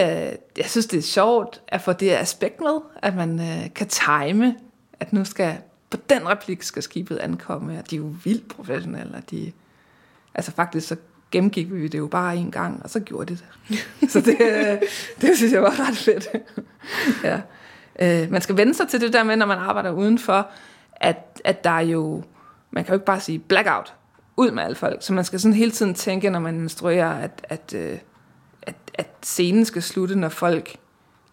jeg 0.58 0.65
synes, 0.65 0.86
det 0.86 0.98
er 0.98 1.01
sjovt 1.01 1.62
at 1.67 1.81
få 1.81 1.93
det 1.93 2.12
aspekt 2.12 2.62
med, 2.62 2.79
at 2.96 3.15
man 3.15 3.39
øh, 3.39 3.74
kan 3.75 3.88
time, 3.88 4.55
at 5.00 5.13
nu 5.13 5.25
skal 5.25 5.58
på 5.89 5.98
den 6.10 6.29
replik 6.29 6.63
skal 6.63 6.84
skibet 6.84 7.17
ankomme, 7.17 7.79
og 7.79 7.89
de 7.89 7.96
er 7.96 8.00
jo 8.00 8.13
vildt 8.24 8.48
professionelle, 8.48 9.17
og 9.17 9.31
de, 9.31 9.51
altså 10.36 10.51
faktisk 10.51 10.88
så 10.88 10.96
gennemgik 11.31 11.74
vi 11.74 11.88
det 11.88 11.98
jo 11.98 12.08
bare 12.08 12.38
en 12.38 12.51
gang, 12.51 12.84
og 12.84 12.89
så 12.89 13.00
gjorde 13.00 13.36
de 13.36 13.39
det. 13.39 14.12
så 14.12 14.22
det, 14.22 14.38
det 15.22 15.38
synes 15.38 15.53
jeg 15.53 15.62
var 15.62 15.88
ret 15.88 15.98
fedt. 15.98 16.27
ja. 17.24 17.41
øh, 18.00 18.31
man 18.31 18.41
skal 18.41 18.58
vende 18.58 18.74
sig 18.74 18.88
til 18.88 19.01
det 19.01 19.13
der 19.13 19.24
med, 19.24 19.36
når 19.36 19.46
man 19.46 19.58
arbejder 19.58 19.91
udenfor, 19.91 20.48
at, 20.91 21.41
at 21.43 21.63
der 21.63 21.69
er 21.69 21.81
jo, 21.81 22.24
man 22.72 22.84
kan 22.84 22.91
jo 22.91 22.96
ikke 22.96 23.05
bare 23.05 23.19
sige 23.19 23.39
blackout, 23.39 23.93
ud 24.38 24.51
med 24.51 24.63
alle 24.63 24.75
folk, 24.75 24.98
så 25.03 25.13
man 25.13 25.25
skal 25.25 25.39
sådan 25.39 25.55
hele 25.55 25.72
tiden 25.72 25.93
tænke, 25.93 26.29
når 26.29 26.39
man 26.39 26.55
instruerer, 26.55 27.10
at, 27.10 27.46
at, 27.50 27.74
øh, 27.75 27.98
at, 29.00 29.08
scenen 29.24 29.65
skal 29.65 29.82
slutte, 29.82 30.15
når 30.15 30.29
folk 30.29 30.75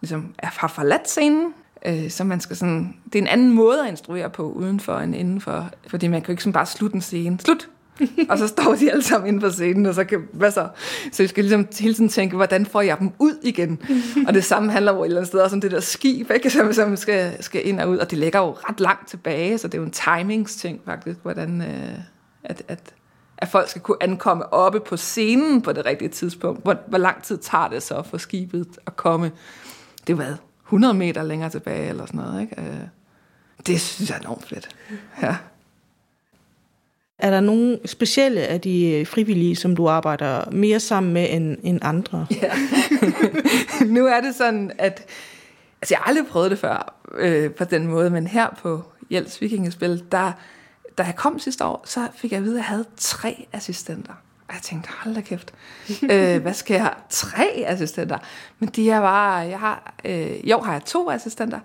ligesom 0.01 0.33
er, 0.39 0.47
har 0.47 0.67
forladt 0.67 1.09
scenen, 1.09 1.53
Øh, 1.85 2.09
så 2.09 2.23
man 2.23 2.39
skal 2.39 2.55
sådan, 2.55 2.95
det 3.05 3.15
er 3.15 3.21
en 3.21 3.27
anden 3.27 3.51
måde 3.51 3.83
at 3.83 3.89
instruere 3.89 4.29
på 4.29 4.51
udenfor 4.51 4.97
end 4.97 5.15
indenfor. 5.15 5.69
Fordi 5.87 6.07
man 6.07 6.21
kan 6.21 6.27
jo 6.27 6.33
ikke 6.33 6.43
sådan 6.43 6.53
bare 6.53 6.65
slutte 6.65 6.95
en 6.95 7.01
scene. 7.01 7.39
Slut! 7.39 7.69
og 8.29 8.37
så 8.37 8.47
står 8.47 8.75
de 8.75 8.91
alle 8.91 9.03
sammen 9.03 9.27
inde 9.27 9.39
på 9.39 9.49
scenen, 9.49 9.85
og 9.85 9.93
så 9.93 10.03
kan, 10.03 10.27
hvad 10.33 10.51
så? 10.51 10.67
Så 11.11 11.23
vi 11.23 11.27
skal 11.27 11.43
ligesom 11.43 11.67
hele 11.79 11.93
tiden 11.93 12.09
tænke, 12.09 12.35
hvordan 12.35 12.65
får 12.65 12.81
jeg 12.81 12.99
dem 12.99 13.11
ud 13.19 13.33
igen? 13.43 13.81
og 14.27 14.33
det 14.33 14.43
samme 14.43 14.71
handler 14.71 14.93
jo 14.93 15.01
et 15.01 15.05
eller 15.05 15.17
andet 15.17 15.27
sted 15.27 15.39
også 15.39 15.55
om 15.55 15.61
det 15.61 15.71
der 15.71 15.79
skib, 15.79 16.31
ikke? 16.31 16.49
Som, 16.49 16.73
som 16.73 16.95
skal, 16.95 17.43
skal 17.43 17.67
ind 17.67 17.79
og 17.79 17.89
ud, 17.89 17.97
og 17.97 18.11
det 18.11 18.17
ligger 18.17 18.39
jo 18.39 18.51
ret 18.51 18.79
langt 18.79 19.07
tilbage, 19.07 19.57
så 19.57 19.67
det 19.67 19.73
er 19.73 19.77
jo 19.77 19.85
en 19.85 19.91
timingsting 19.91 20.81
faktisk, 20.85 21.19
hvordan 21.21 21.61
øh, 21.61 21.99
at, 22.43 22.63
at, 22.67 22.93
at 23.37 23.47
folk 23.47 23.69
skal 23.69 23.81
kunne 23.81 24.03
ankomme 24.03 24.53
oppe 24.53 24.79
på 24.79 24.97
scenen 24.97 25.61
på 25.61 25.73
det 25.73 25.85
rigtige 25.85 26.09
tidspunkt. 26.09 26.63
Hvor, 26.63 26.75
hvor 26.87 26.97
lang 26.97 27.23
tid 27.23 27.37
tager 27.37 27.67
det 27.67 27.83
så 27.83 28.03
for 28.03 28.17
skibet 28.17 28.67
at 28.85 28.95
komme? 28.95 29.31
Det 30.07 30.13
er 30.13 30.17
hvad? 30.17 30.33
100 30.65 30.93
meter 30.93 31.23
længere 31.23 31.49
tilbage, 31.49 31.89
eller 31.89 32.05
sådan 32.05 32.19
noget. 32.19 32.41
Ikke? 32.41 32.61
Øh, 32.61 32.77
det 33.67 33.81
synes 33.81 34.09
jeg 34.09 34.15
er 34.15 34.21
enormt 34.21 34.45
fedt. 34.45 34.69
Ja. 35.21 35.35
Er 37.19 37.31
der 37.31 37.39
nogle 37.39 37.79
specielle 37.85 38.41
af 38.41 38.61
de 38.61 39.05
frivillige, 39.05 39.55
som 39.55 39.75
du 39.75 39.87
arbejder 39.87 40.51
mere 40.51 40.79
sammen 40.79 41.13
med 41.13 41.27
end, 41.29 41.57
end 41.63 41.79
andre? 41.81 42.27
Ja. 42.31 42.51
nu 43.95 44.05
er 44.05 44.21
det 44.21 44.35
sådan, 44.35 44.71
at 44.77 45.05
altså 45.81 45.93
jeg 45.93 45.97
har 45.97 46.09
aldrig 46.09 46.27
prøvet 46.27 46.51
det 46.51 46.59
før 46.59 46.93
øh, 47.17 47.51
på 47.51 47.63
den 47.63 47.87
måde, 47.87 48.09
men 48.09 48.27
her 48.27 48.47
på 48.61 48.83
Hjælps 49.09 49.41
Vikingespil, 49.41 50.03
der, 50.11 50.31
da 50.97 51.03
jeg 51.03 51.15
kom 51.15 51.39
sidste 51.39 51.65
år, 51.65 51.83
så 51.85 52.07
fik 52.15 52.31
jeg 52.31 52.37
at 52.37 52.43
vide, 52.43 52.53
at 52.53 52.57
jeg 52.57 52.65
havde 52.65 52.85
tre 52.97 53.47
assistenter. 53.53 54.13
Og 54.47 54.53
jeg 54.53 54.61
tænkte, 54.61 54.89
hold 55.03 55.15
da 55.15 55.21
kæft, 55.21 55.53
øh, 56.11 56.41
hvad 56.41 56.53
skal 56.53 56.73
jeg 56.73 56.83
have? 56.83 56.93
Tre 57.09 57.63
assistenter? 57.65 58.17
Men 58.59 58.69
de 58.69 58.89
er 58.89 59.01
bare, 59.01 59.33
jeg 59.33 59.59
har, 59.59 59.93
øh, 60.05 60.49
jo 60.49 60.59
har 60.59 60.73
jeg 60.73 60.85
to 60.85 61.11
assistenter, 61.11 61.59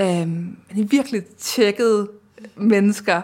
øh, 0.00 0.28
men 0.28 0.58
de 0.74 0.80
er 0.80 0.86
virkelig 0.86 1.24
tjekkede 1.38 2.08
mennesker, 2.56 3.22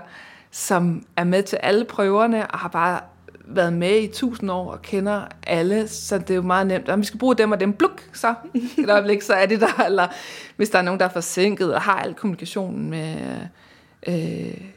som 0.50 1.07
er 1.17 1.25
med 1.25 1.43
til 1.43 1.57
alle 1.57 1.85
prøverne, 1.85 2.50
og 2.50 2.59
har 2.59 2.69
bare 2.69 3.00
været 3.45 3.73
med 3.73 4.00
i 4.02 4.07
tusind 4.07 4.50
år 4.50 4.73
og 4.73 4.83
kender 4.83 5.23
alle, 5.47 5.88
så 5.88 6.19
det 6.19 6.31
er 6.31 6.35
jo 6.35 6.43
meget 6.43 6.67
nemt. 6.67 6.88
Om 6.88 7.00
vi 7.00 7.05
skal 7.05 7.19
bruge 7.19 7.35
dem 7.35 7.52
og 7.52 7.61
dem, 7.61 7.73
bluk, 7.73 8.02
så 8.12 8.35
et 8.79 8.90
øjeblik, 8.90 9.23
så 9.23 9.33
er 9.33 9.47
det 9.47 9.61
der. 9.61 9.85
Eller 9.87 10.09
hvis 10.57 10.71
der 10.71 10.79
er 10.79 10.83
nogen, 10.83 11.00
der 11.00 11.07
er 11.07 11.11
forsinket 11.11 11.75
og 11.75 11.81
har 11.81 12.01
al 12.01 12.14
kommunikationen 12.14 12.90
med, 12.90 13.16
øh, 14.07 14.70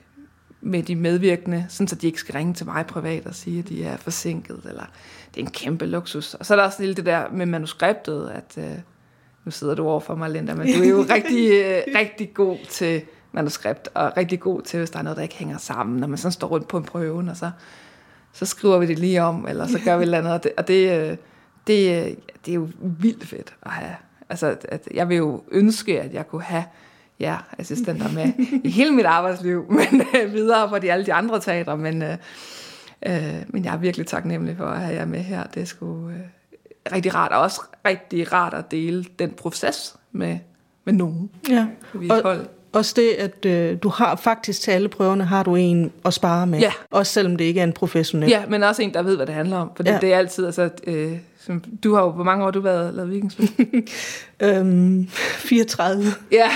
med 0.64 0.84
de 0.84 0.96
medvirkende, 0.96 1.66
sådan 1.70 1.88
så 1.88 1.96
de 1.96 2.08
ikke 2.08 2.20
skal 2.20 2.34
ringe 2.34 2.54
til 2.54 2.66
mig 2.66 2.86
privat 2.86 3.26
og 3.26 3.36
sige, 3.36 3.60
at 3.60 3.70
de 3.70 3.84
er 3.84 3.98
forsinket, 3.98 4.60
eller 4.70 4.86
det 5.36 5.42
er 5.42 5.46
en 5.46 5.52
kæmpe 5.52 5.86
luksus. 5.86 6.34
Og 6.34 6.46
så 6.46 6.54
er 6.54 6.56
der 6.56 6.64
også 6.64 6.84
lidt 6.84 6.98
det 6.98 7.06
der 7.06 7.30
med 7.32 7.46
manuskriptet, 7.46 8.30
at 8.30 8.54
øh, 8.58 8.78
nu 9.46 9.52
sidder 9.52 9.76
du 9.76 9.88
over 9.88 10.00
for 10.00 10.16
mig, 10.16 10.30
Linda, 10.30 10.54
men 10.54 10.68
du 10.68 10.84
er 10.84 10.88
jo 10.88 11.06
rigtig, 11.16 11.52
øh, 11.52 12.00
rigtig 12.00 12.34
god 12.34 12.58
til 12.70 13.02
manuskript, 13.32 13.90
og 13.94 14.18
rigtig 14.18 14.40
god 14.40 14.62
til, 14.62 14.78
hvis 14.78 14.90
der 14.90 15.00
er 15.00 15.04
noget, 15.04 15.18
der 15.18 15.24
ikke 15.24 15.36
hænger 15.36 15.58
sammen, 15.58 16.00
når 16.00 16.08
man 16.08 16.18
sådan 16.18 16.32
står 16.32 16.48
rundt 16.48 16.68
på 16.68 16.78
en 16.78 16.84
prøve, 16.84 17.30
og 17.30 17.38
så, 17.38 17.52
så 18.34 18.46
skriver 18.46 18.78
vi 18.78 18.86
det 18.86 19.00
lige 19.00 19.22
om, 19.22 19.48
eller 19.48 19.68
så 19.68 19.80
gør 19.86 19.98
vi 19.98 20.02
et 20.02 20.06
eller 20.06 20.18
andet, 20.18 20.34
og 20.34 20.44
det, 20.44 20.52
og 20.58 20.68
det, 20.68 21.10
øh, 21.10 21.18
det, 21.68 22.06
øh, 22.06 22.16
det 22.46 22.52
er 22.52 22.56
jo 22.56 22.70
vildt 22.80 23.28
fedt 23.28 23.56
at 23.62 23.72
have. 23.72 23.96
Altså, 24.30 24.56
at 24.70 24.88
jeg 24.94 25.10
vil 25.10 25.18
jo 25.18 25.44
ønske, 25.52 26.02
at 26.02 26.14
jeg 26.14 26.28
kunne 26.28 26.44
have 26.44 26.64
ja, 27.20 27.38
assistenter 27.58 28.12
med 28.12 28.34
i 28.64 28.70
hele 28.70 28.92
mit 28.92 29.06
arbejdsliv, 29.06 29.66
men 29.92 30.02
øh, 30.16 30.34
videre 30.34 30.70
på 30.70 30.80
de 30.80 30.92
alle 30.92 31.06
de 31.06 31.14
andre 31.14 31.40
teatre, 31.40 31.78
men, 31.78 32.02
øh, 32.02 32.18
øh, 33.06 33.34
men 33.48 33.66
jeg 33.66 33.74
er 33.74 33.78
virkelig 33.78 34.08
taknemmelig 34.08 34.58
for 34.58 34.66
at 34.66 34.80
have 34.80 34.96
jer 34.96 35.06
med 35.06 35.20
her. 35.20 35.44
Det 35.44 35.62
er 35.62 35.66
sgu 35.66 36.10
øh, 36.10 36.16
rigtig 36.94 37.16
rart, 37.16 37.32
og 37.32 37.42
også 37.42 37.62
rigtig 37.86 38.34
rart 38.34 38.54
at 38.54 38.72
dele 38.72 39.06
den 39.20 39.32
proces 39.32 39.96
med, 40.12 40.38
med 40.86 40.94
nogen. 40.94 41.30
Ja, 41.50 41.68
og, 42.10 42.38
også 42.74 42.94
det, 42.96 43.10
at 43.10 43.46
øh, 43.46 43.78
du 43.84 43.90
har 43.90 44.16
faktisk 44.16 44.62
til 44.62 44.72
alle 44.72 44.90
prøverne, 44.90 45.24
har 45.24 45.44
du 45.44 45.56
en 45.56 45.92
at 46.06 46.14
spare 46.14 46.48
med. 46.48 46.60
Ja. 46.60 46.72
Også 46.92 47.14
selvom 47.14 47.36
det 47.36 47.46
ikke 47.46 47.60
er 47.60 47.64
en 47.64 47.74
professionel. 47.74 48.30
Ja, 48.30 48.44
men 48.48 48.64
også 48.64 48.82
en, 48.82 48.94
der 48.94 49.02
ved, 49.02 49.16
hvad 49.16 49.26
det 49.26 49.36
handler 49.36 49.58
om. 49.58 49.72
For 49.76 49.84
ja. 49.86 49.98
det 50.02 50.14
er 50.14 50.18
altid, 50.18 50.46
altså, 50.46 50.70
øh, 50.88 51.18
som, 51.46 51.64
du 51.84 51.94
har 51.94 52.04
jo, 52.04 52.10
hvor 52.10 52.24
mange 52.24 52.46
år 52.46 52.52
du 52.52 52.62
været 52.62 52.94
lavet 52.94 53.12
vikingspil? 53.12 53.50
øhm, 54.40 55.08
34. 55.08 56.04
ja, 56.32 56.50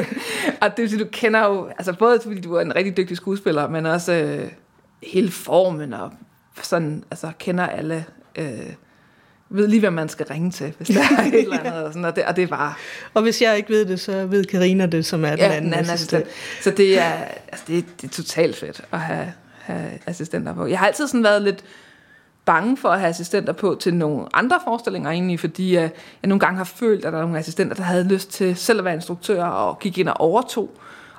og 0.62 0.76
det 0.76 0.90
vil 0.90 1.00
du 1.00 1.06
kender 1.12 1.46
jo, 1.46 1.66
altså 1.66 1.92
både 1.92 2.20
fordi 2.22 2.40
du 2.40 2.54
er 2.54 2.60
en 2.60 2.76
rigtig 2.76 2.96
dygtig 2.96 3.16
skuespiller, 3.16 3.68
men 3.68 3.86
også 3.86 4.12
øh, 4.12 4.50
hele 5.02 5.30
formen 5.30 5.92
og 5.92 6.12
sådan, 6.62 7.04
altså 7.10 7.32
kender 7.38 7.66
alle... 7.66 8.04
Øh, 8.38 8.72
ved 9.54 9.68
lige, 9.68 9.80
hvad 9.80 9.90
man 9.90 10.08
skal 10.08 10.26
ringe 10.26 10.50
til, 10.50 10.74
hvis 10.76 10.88
der 10.88 11.00
er 11.00 11.22
et 11.26 11.34
eller 11.34 11.58
andet. 11.58 11.84
Og, 11.84 11.92
sådan, 11.92 12.04
og, 12.04 12.16
det, 12.16 12.24
og 12.24 12.36
det 12.36 12.42
er 12.42 12.46
bare... 12.46 12.74
Og 13.14 13.22
hvis 13.22 13.42
jeg 13.42 13.56
ikke 13.56 13.68
ved 13.68 13.84
det, 13.84 14.00
så 14.00 14.26
ved 14.26 14.44
Karina 14.44 14.86
det, 14.86 15.06
som 15.06 15.24
er 15.24 15.30
den 15.30 15.38
ja, 15.38 15.44
anden, 15.44 15.64
den 15.64 15.74
anden 15.74 15.92
assistent. 15.92 16.22
assistent. 16.22 16.64
Så 16.64 16.70
det 16.70 16.98
er, 16.98 17.12
altså, 17.48 17.64
det, 17.66 17.78
er, 17.78 17.82
det 18.00 18.08
er 18.08 18.12
totalt 18.12 18.56
fedt 18.56 18.80
at 18.92 19.00
have, 19.00 19.32
have 19.58 19.90
assistenter 20.06 20.54
på. 20.54 20.66
Jeg 20.66 20.78
har 20.78 20.86
altid 20.86 21.06
sådan 21.06 21.24
været 21.24 21.42
lidt 21.42 21.64
bange 22.44 22.76
for 22.76 22.88
at 22.88 23.00
have 23.00 23.08
assistenter 23.08 23.52
på 23.52 23.76
til 23.80 23.94
nogle 23.94 24.26
andre 24.34 24.58
forestillinger 24.64 25.10
egentlig, 25.10 25.40
fordi 25.40 25.74
jeg, 25.74 25.90
jeg 26.22 26.28
nogle 26.28 26.40
gange 26.40 26.56
har 26.56 26.64
følt, 26.64 27.04
at 27.04 27.12
der 27.12 27.18
er 27.18 27.22
nogle 27.22 27.38
assistenter, 27.38 27.76
der 27.76 27.82
havde 27.82 28.04
lyst 28.04 28.30
til 28.30 28.56
selv 28.56 28.78
at 28.78 28.84
være 28.84 28.94
instruktør 28.94 29.44
og 29.44 29.78
gik 29.78 29.98
ind 29.98 30.08
og 30.08 30.20
overtog. 30.20 30.70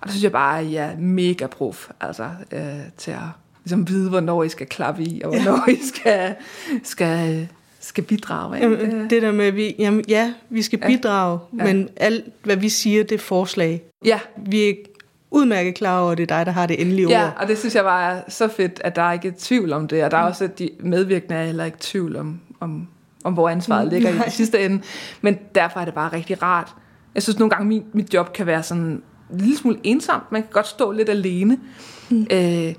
Og 0.02 0.08
der 0.08 0.10
synes 0.10 0.24
jeg 0.24 0.32
bare, 0.32 0.60
at 0.60 0.72
jeg 0.72 0.86
er 0.86 0.98
mega 0.98 1.48
prof 1.48 1.90
altså, 2.02 2.30
øh, 2.52 2.62
til 2.98 3.12
at 3.12 3.18
ligesom 3.64 3.88
vide, 3.88 4.10
hvornår 4.10 4.44
I 4.44 4.50
skal 4.50 4.68
klappe 4.68 5.04
i, 5.04 5.22
og 5.24 5.30
hvornår 5.30 5.70
I 5.70 5.80
skal, 5.88 6.36
skal 6.84 7.48
skal 7.84 8.04
bidrage. 8.04 8.58
Ikke? 8.58 8.84
Jamen, 8.84 9.10
det 9.10 9.22
der 9.22 9.32
med, 9.32 9.46
at 9.46 9.56
vi, 9.56 9.76
jamen, 9.80 10.04
ja, 10.08 10.34
vi 10.50 10.62
skal 10.62 10.80
ja. 10.82 10.88
bidrage, 10.88 11.40
ja. 11.58 11.64
men 11.64 11.90
alt, 11.98 12.26
hvad 12.44 12.56
vi 12.56 12.70
siger, 12.70 13.04
det 13.04 13.16
er 13.16 13.20
forslag. 13.20 13.82
Ja. 14.06 14.20
Vi 14.38 14.70
er 14.70 14.74
udmærket 15.34 15.76
klar 15.76 16.00
over, 16.00 16.12
at 16.12 16.18
det 16.18 16.32
er 16.32 16.38
dig, 16.38 16.46
der 16.46 16.52
har 16.52 16.66
det 16.66 16.82
endelige 16.82 17.10
ja, 17.10 17.26
ord. 17.26 17.34
og 17.40 17.48
det 17.48 17.58
synes 17.58 17.76
jeg 17.76 17.86
var 17.86 18.24
så 18.28 18.48
fedt, 18.48 18.82
at 18.84 18.96
der 18.96 19.02
er 19.02 19.12
ikke 19.12 19.28
er 19.28 19.34
tvivl 19.40 19.74
om 19.74 19.88
det, 19.88 20.04
og 20.04 20.12
der 20.12 20.18
er 20.18 20.22
mm. 20.22 20.28
også, 20.28 20.44
at 20.44 20.60
de 20.60 20.70
medvirkende 20.80 21.36
er 21.36 21.46
heller 21.46 21.66
ikke 21.66 21.78
tvivl 21.80 22.16
om, 22.16 22.40
om, 22.60 22.88
om 23.24 23.34
hvor 23.34 23.50
ansvaret 23.50 23.88
ligger 23.88 24.14
Nej. 24.14 24.26
i 24.28 24.30
sidste 24.30 24.66
ende. 24.66 24.82
Men 25.22 25.38
derfor 25.56 25.80
er 25.80 25.86
det 25.86 25.94
bare 25.94 26.14
rigtig 26.14 26.44
rart. 26.44 26.74
Jeg 27.16 27.24
synes 27.24 27.40
nogle 27.40 27.50
gange, 27.50 27.68
min, 27.68 27.84
mit 27.94 28.14
job 28.14 28.34
kan 28.34 28.46
være 28.46 28.64
sådan 28.64 28.84
en 28.84 29.04
lille 29.30 29.58
smule 29.58 29.80
ensomt. 29.84 30.32
Man 30.32 30.42
kan 30.42 30.52
godt 30.52 30.68
stå 30.68 30.92
lidt 30.92 31.10
alene. 31.10 31.60
Mm. 32.10 32.28
Øh, 32.32 32.74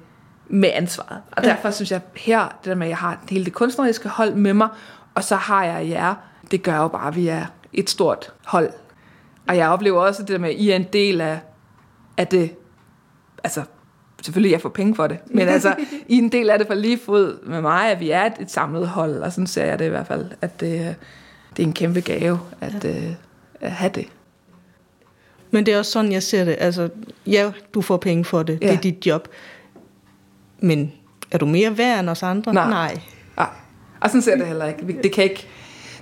med 0.48 0.70
ansvaret. 0.74 1.20
Og 1.32 1.44
ja. 1.44 1.48
derfor 1.48 1.70
synes 1.70 1.90
jeg 1.90 2.00
her, 2.16 2.40
det 2.40 2.64
der 2.64 2.74
med, 2.74 2.86
at 2.86 2.90
jeg 2.90 2.96
har 2.96 3.18
hele 3.30 3.44
det 3.44 3.52
kunstneriske 3.52 4.08
hold 4.08 4.34
med 4.34 4.54
mig, 4.54 4.68
og 5.14 5.24
så 5.24 5.36
har 5.36 5.64
jeg 5.64 5.88
jer, 5.88 6.14
det 6.50 6.62
gør 6.62 6.76
jo 6.76 6.88
bare, 6.88 7.08
at 7.08 7.16
vi 7.16 7.28
er 7.28 7.46
et 7.72 7.90
stort 7.90 8.32
hold. 8.44 8.70
Og 9.48 9.56
jeg 9.56 9.68
oplever 9.68 10.00
også 10.00 10.22
det 10.22 10.28
der 10.28 10.38
med, 10.38 10.50
at 10.50 10.56
I 10.56 10.70
er 10.70 10.76
en 10.76 10.86
del 10.92 11.20
af, 11.20 11.40
af 12.16 12.27
det, 12.27 12.55
altså 13.44 13.62
selvfølgelig 14.22 14.53
jeg 14.53 14.61
får 14.61 14.68
penge 14.68 14.94
for 14.94 15.07
det, 15.07 15.18
men 15.27 15.48
altså 15.48 15.77
I 16.09 16.18
er 16.18 16.22
en 16.22 16.33
del 16.33 16.50
af 16.50 16.59
det 16.59 16.66
for 16.66 16.74
lige 16.74 16.98
fod 17.07 17.46
med 17.46 17.61
mig, 17.61 17.90
at 17.90 18.00
vi 18.00 18.11
er 18.11 18.22
et, 18.24 18.33
et 18.40 18.50
samlet 18.50 18.88
hold, 18.88 19.22
og 19.22 19.33
sådan 19.33 19.46
ser 19.46 19.64
jeg 19.64 19.79
det 19.79 19.87
i 19.87 19.88
hvert 19.88 20.07
fald, 20.07 20.31
at 20.40 20.61
det, 20.61 20.96
det 21.57 21.62
er 21.62 21.66
en 21.66 21.72
kæmpe 21.72 22.00
gave 22.00 22.40
at, 22.61 22.85
ja. 22.85 22.90
uh, 22.90 23.14
at 23.61 23.70
have 23.70 23.92
det. 23.94 24.07
Men 25.50 25.66
det 25.66 25.74
er 25.74 25.79
også 25.79 25.90
sådan, 25.90 26.12
jeg 26.12 26.22
ser 26.22 26.44
det. 26.44 26.57
Altså, 26.59 26.88
ja, 27.27 27.53
du 27.74 27.81
får 27.81 27.96
penge 27.96 28.24
for 28.24 28.42
det. 28.42 28.59
Ja. 28.62 28.66
Det 28.66 28.77
er 28.77 28.81
dit 28.81 29.07
job. 29.07 29.29
Men 30.59 30.92
er 31.31 31.38
du 31.38 31.46
mere 31.46 31.79
værd 31.79 32.00
end 32.00 32.11
os 32.11 32.22
andre? 32.22 32.55
Nej. 32.55 32.68
Nej. 32.68 33.00
Nej. 33.37 33.48
Og 34.00 34.11
sådan 34.11 34.22
ser 34.22 34.37
det 34.37 34.46
heller 34.46 34.66
ikke. 34.66 34.98
Det, 35.03 35.12
kan 35.12 35.24
ikke. 35.24 35.46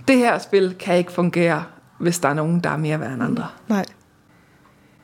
det 0.09 0.17
her 0.17 0.39
spil 0.39 0.75
kan 0.79 0.97
ikke 0.97 1.13
fungere, 1.13 1.65
hvis 1.99 2.19
der 2.19 2.29
er 2.29 2.35
nogen, 2.35 2.61
der 2.61 2.71
er 2.71 2.77
mere 2.77 3.01
værd 3.01 3.13
end 3.13 3.23
andre. 3.23 3.47
Nej. 3.69 3.85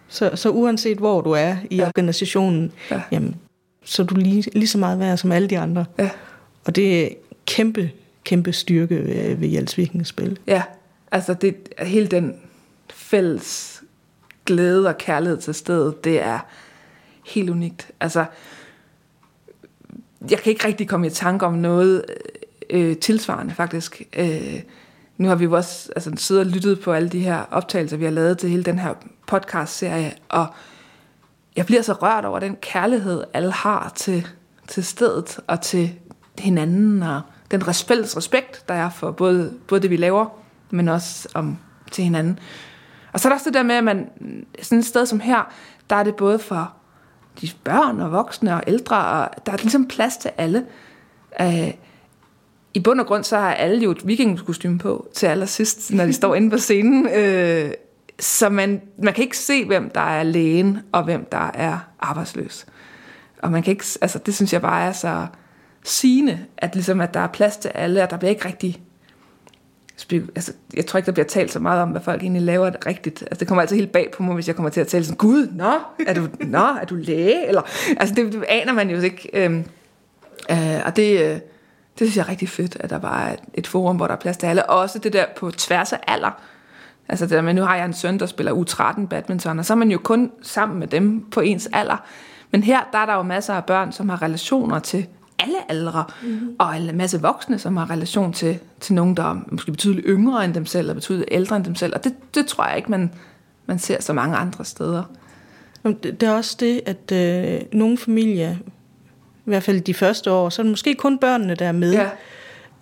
Så, 0.08 0.30
så 0.34 0.50
uanset 0.50 0.98
hvor 0.98 1.20
du 1.20 1.30
er 1.30 1.56
i 1.70 1.76
ja. 1.76 1.86
organisationen, 1.86 2.72
ja. 2.90 3.02
jamen, 3.12 3.36
så 3.84 4.02
er 4.02 4.06
du 4.06 4.14
lige, 4.14 4.50
lige 4.52 4.68
så 4.68 4.78
meget 4.78 4.98
værd 4.98 5.16
som 5.16 5.32
alle 5.32 5.48
de 5.48 5.58
andre. 5.58 5.84
Ja. 5.98 6.10
Og 6.64 6.76
det 6.76 7.04
er 7.04 7.08
kæmpe, 7.46 7.90
kæmpe 8.24 8.52
styrke 8.52 8.96
ved, 8.96 9.34
ved 9.34 9.48
Jels 9.48 10.08
spil. 10.08 10.38
Ja, 10.46 10.62
altså 11.12 11.34
det, 11.34 11.56
hele 11.78 12.06
den 12.06 12.36
fælles 12.90 13.82
glæde 14.46 14.88
og 14.88 14.98
kærlighed 14.98 15.38
til 15.38 15.54
stedet, 15.54 16.04
det 16.04 16.22
er 16.22 16.38
helt 17.26 17.50
unikt. 17.50 17.90
Altså, 18.00 18.24
jeg 20.30 20.38
kan 20.38 20.52
ikke 20.52 20.66
rigtig 20.66 20.88
komme 20.88 21.06
i 21.06 21.10
tanke 21.10 21.46
om 21.46 21.54
noget 21.54 22.04
øh, 22.70 22.96
tilsvarende, 22.96 23.54
faktisk. 23.54 24.02
Øh, 24.16 24.60
nu 25.18 25.28
har 25.28 25.34
vi 25.34 25.44
jo 25.44 25.52
også 25.52 25.92
altså, 25.96 26.12
siddet 26.16 26.46
og 26.46 26.50
lyttet 26.50 26.80
på 26.80 26.92
alle 26.92 27.08
de 27.08 27.20
her 27.20 27.42
optagelser, 27.50 27.96
vi 27.96 28.04
har 28.04 28.10
lavet 28.10 28.38
til 28.38 28.50
hele 28.50 28.62
den 28.62 28.78
her 28.78 28.94
podcast-serie, 29.26 30.12
og 30.28 30.46
jeg 31.56 31.66
bliver 31.66 31.82
så 31.82 31.92
rørt 31.92 32.24
over 32.24 32.38
den 32.38 32.56
kærlighed, 32.56 33.24
alle 33.32 33.52
har 33.52 33.92
til, 33.96 34.26
til 34.68 34.84
stedet 34.84 35.40
og 35.46 35.60
til 35.60 35.94
hinanden, 36.38 37.02
og 37.02 37.20
den 37.50 37.62
fælles 37.62 38.16
respekt, 38.16 38.68
der 38.68 38.74
er 38.74 38.90
for 38.90 39.10
både, 39.10 39.54
både 39.68 39.80
det, 39.80 39.90
vi 39.90 39.96
laver, 39.96 40.26
men 40.70 40.88
også 40.88 41.28
om, 41.34 41.58
til 41.90 42.04
hinanden. 42.04 42.38
Og 43.12 43.20
så 43.20 43.28
er 43.28 43.30
der 43.30 43.34
også 43.36 43.50
det 43.50 43.54
der 43.54 43.62
med, 43.62 43.74
at 43.74 43.84
man, 43.84 44.10
sådan 44.62 44.78
et 44.78 44.84
sted 44.84 45.06
som 45.06 45.20
her, 45.20 45.52
der 45.90 45.96
er 45.96 46.02
det 46.02 46.16
både 46.16 46.38
for 46.38 46.72
de 47.40 47.50
børn 47.64 48.00
og 48.00 48.12
voksne 48.12 48.54
og 48.54 48.62
ældre, 48.66 48.96
og 48.96 49.46
der 49.46 49.52
er 49.52 49.56
ligesom 49.56 49.88
plads 49.88 50.16
til 50.16 50.30
alle. 50.36 50.66
Øh, 51.40 51.70
i 52.74 52.80
bund 52.80 53.00
og 53.00 53.06
grund, 53.06 53.24
så 53.24 53.36
har 53.36 53.54
alle 53.54 53.82
jo 53.82 53.90
et 53.90 54.06
vikingkostyme 54.06 54.78
på 54.78 55.08
til 55.14 55.26
allersidst, 55.26 55.92
når 55.92 56.04
de 56.04 56.12
står 56.12 56.34
inde 56.34 56.50
på 56.50 56.58
scenen. 56.58 57.08
Øh, 57.14 57.70
så 58.20 58.48
man, 58.48 58.82
man 59.02 59.14
kan 59.14 59.24
ikke 59.24 59.38
se, 59.38 59.64
hvem 59.64 59.90
der 59.90 60.00
er 60.00 60.22
lægen, 60.22 60.78
og 60.92 61.04
hvem 61.04 61.24
der 61.32 61.50
er 61.54 61.78
arbejdsløs. 62.00 62.66
Og 63.42 63.52
man 63.52 63.62
kan 63.62 63.70
ikke, 63.70 63.84
altså 64.00 64.18
det 64.18 64.34
synes 64.34 64.52
jeg 64.52 64.62
bare 64.62 64.88
er 64.88 64.92
så 64.92 65.26
sigende, 65.84 66.38
at, 66.56 66.74
ligesom, 66.74 67.00
at 67.00 67.14
der 67.14 67.20
er 67.20 67.26
plads 67.26 67.56
til 67.56 67.68
alle, 67.68 68.02
og 68.02 68.10
der 68.10 68.16
bliver 68.16 68.30
ikke 68.30 68.44
rigtig 68.44 68.82
altså, 70.36 70.52
jeg 70.74 70.86
tror 70.86 70.98
ikke, 70.98 71.06
der 71.06 71.12
bliver 71.12 71.26
talt 71.26 71.52
så 71.52 71.58
meget 71.58 71.82
om, 71.82 71.88
hvad 71.88 72.00
folk 72.00 72.22
egentlig 72.22 72.42
laver 72.42 72.70
det 72.70 72.86
rigtigt. 72.86 73.22
Altså, 73.22 73.40
det 73.40 73.48
kommer 73.48 73.62
altid 73.62 73.76
helt 73.76 73.92
bag 73.92 74.10
på 74.16 74.22
mig, 74.22 74.34
hvis 74.34 74.48
jeg 74.48 74.56
kommer 74.56 74.70
til 74.70 74.80
at 74.80 74.86
tale 74.86 75.04
sådan, 75.04 75.16
Gud, 75.16 75.48
nå, 75.52 75.72
er 76.06 76.14
du, 76.14 76.28
nå, 76.40 76.58
er 76.58 76.84
du 76.84 76.94
læge? 76.94 77.48
Eller, 77.48 77.62
altså, 77.96 78.14
det, 78.14 78.32
det 78.32 78.44
aner 78.48 78.72
man 78.72 78.90
jo 78.90 79.00
ikke. 79.00 79.30
Øhm, 79.32 79.64
øh, 80.50 80.80
og 80.84 80.96
det, 80.96 81.20
øh, 81.20 81.40
det 81.98 82.06
synes 82.06 82.16
jeg 82.16 82.22
er 82.22 82.28
rigtig 82.28 82.48
fedt, 82.48 82.76
at 82.80 82.90
der 82.90 82.98
bare 82.98 83.30
er 83.30 83.36
et 83.54 83.66
forum, 83.66 83.96
hvor 83.96 84.06
der 84.06 84.14
er 84.14 84.18
plads 84.18 84.36
til 84.36 84.46
alle. 84.46 84.70
Også 84.70 84.98
det 84.98 85.12
der 85.12 85.24
på 85.36 85.50
tværs 85.50 85.92
af 85.92 86.00
alder. 86.06 86.30
Altså 87.08 87.24
det 87.24 87.30
der 87.30 87.42
med, 87.42 87.54
nu 87.54 87.62
har 87.62 87.76
jeg 87.76 87.84
en 87.84 87.92
søn, 87.92 88.18
der 88.18 88.26
spiller 88.26 88.52
U13 88.52 89.06
badminton, 89.06 89.58
og 89.58 89.64
så 89.64 89.72
er 89.72 89.76
man 89.76 89.90
jo 89.90 89.98
kun 89.98 90.30
sammen 90.42 90.78
med 90.78 90.86
dem 90.86 91.24
på 91.30 91.40
ens 91.40 91.68
alder. 91.72 91.96
Men 92.50 92.62
her, 92.62 92.80
der 92.92 92.98
er 92.98 93.06
der 93.06 93.14
jo 93.14 93.22
masser 93.22 93.54
af 93.54 93.64
børn, 93.64 93.92
som 93.92 94.08
har 94.08 94.22
relationer 94.22 94.78
til 94.78 95.06
alle 95.38 95.70
aldre, 95.70 96.04
mm-hmm. 96.22 96.56
og 96.58 96.76
en 96.76 96.96
masse 96.96 97.20
voksne, 97.20 97.58
som 97.58 97.76
har 97.76 97.90
relation 97.90 98.32
til, 98.32 98.58
til 98.80 98.94
nogen, 98.94 99.16
der 99.16 99.30
er 99.30 99.36
måske 99.50 99.70
betydeligt 99.70 100.06
yngre 100.08 100.44
end 100.44 100.54
dem 100.54 100.66
selv, 100.66 100.80
eller 100.80 100.94
betydeligt 100.94 101.28
ældre 101.32 101.56
end 101.56 101.64
dem 101.64 101.74
selv. 101.74 101.94
Og 101.94 102.04
det, 102.04 102.14
det 102.34 102.46
tror 102.46 102.66
jeg 102.66 102.76
ikke, 102.76 102.90
man, 102.90 103.12
man 103.66 103.78
ser 103.78 104.02
så 104.02 104.12
mange 104.12 104.36
andre 104.36 104.64
steder. 104.64 105.02
Det 106.02 106.22
er 106.22 106.32
også 106.32 106.56
det, 106.60 106.80
at 106.86 107.12
øh, 107.12 107.60
nogle 107.72 107.98
familier, 107.98 108.56
i 109.48 109.50
hvert 109.50 109.62
fald 109.62 109.80
de 109.80 109.94
første 109.94 110.30
år, 110.30 110.48
så 110.48 110.62
er 110.62 110.64
det 110.64 110.70
måske 110.70 110.94
kun 110.94 111.18
børnene, 111.18 111.54
der 111.54 111.66
er 111.66 111.72
med. 111.72 111.92
Ja. 111.92 112.08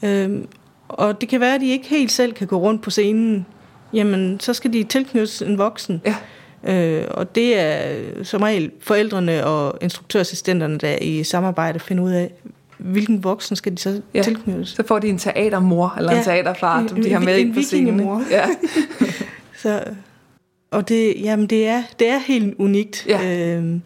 Øhm, 0.03 0.49
og 0.89 1.21
det 1.21 1.29
kan 1.29 1.41
være, 1.41 1.55
at 1.55 1.61
de 1.61 1.71
ikke 1.71 1.89
helt 1.89 2.13
selv 2.13 2.33
kan 2.33 2.47
gå 2.47 2.59
rundt 2.59 2.83
på 2.83 2.91
scenen. 2.91 3.47
Jamen, 3.93 4.41
så 4.41 4.55
skal 4.55 4.73
de 4.73 4.85
tilknyttes 4.85 5.43
en 5.43 5.59
voksen. 5.59 6.03
Ja. 6.05 6.17
Øh, 6.65 7.05
og 7.11 7.35
det 7.35 7.59
er 7.59 7.95
som 8.23 8.43
regel 8.43 8.71
forældrene 8.81 9.47
og 9.47 9.79
instruktørassistenterne, 9.81 10.79
der 10.79 10.97
i 11.01 11.25
samarbejde 11.25 11.81
finder 11.81 12.05
ud 12.05 12.13
af, 12.13 12.33
hvilken 12.79 13.25
voksen 13.25 13.57
skal 13.57 13.73
de 13.73 13.79
så 13.79 14.01
ja. 14.15 14.23
tilknyttes. 14.23 14.69
Så 14.69 14.83
får 14.87 14.99
de 14.99 15.09
en 15.09 15.19
teatermor 15.19 15.95
eller 15.99 16.13
ja. 16.13 16.19
en 16.19 16.25
teaterfar, 16.25 16.87
som 16.89 17.03
de 17.03 17.13
har 17.13 17.21
med 17.21 17.41
en, 17.41 17.55
på 17.55 17.63
scenen. 17.63 18.23
Ja. 18.31 18.47
så, 19.63 19.85
og 20.71 20.89
det, 20.89 21.15
jamen 21.21 21.47
det, 21.47 21.67
er, 21.67 21.83
det 21.99 22.09
er 22.09 22.19
helt 22.19 22.55
unikt. 22.59 23.07
Ja. 23.09 23.57
Øhm, 23.57 23.83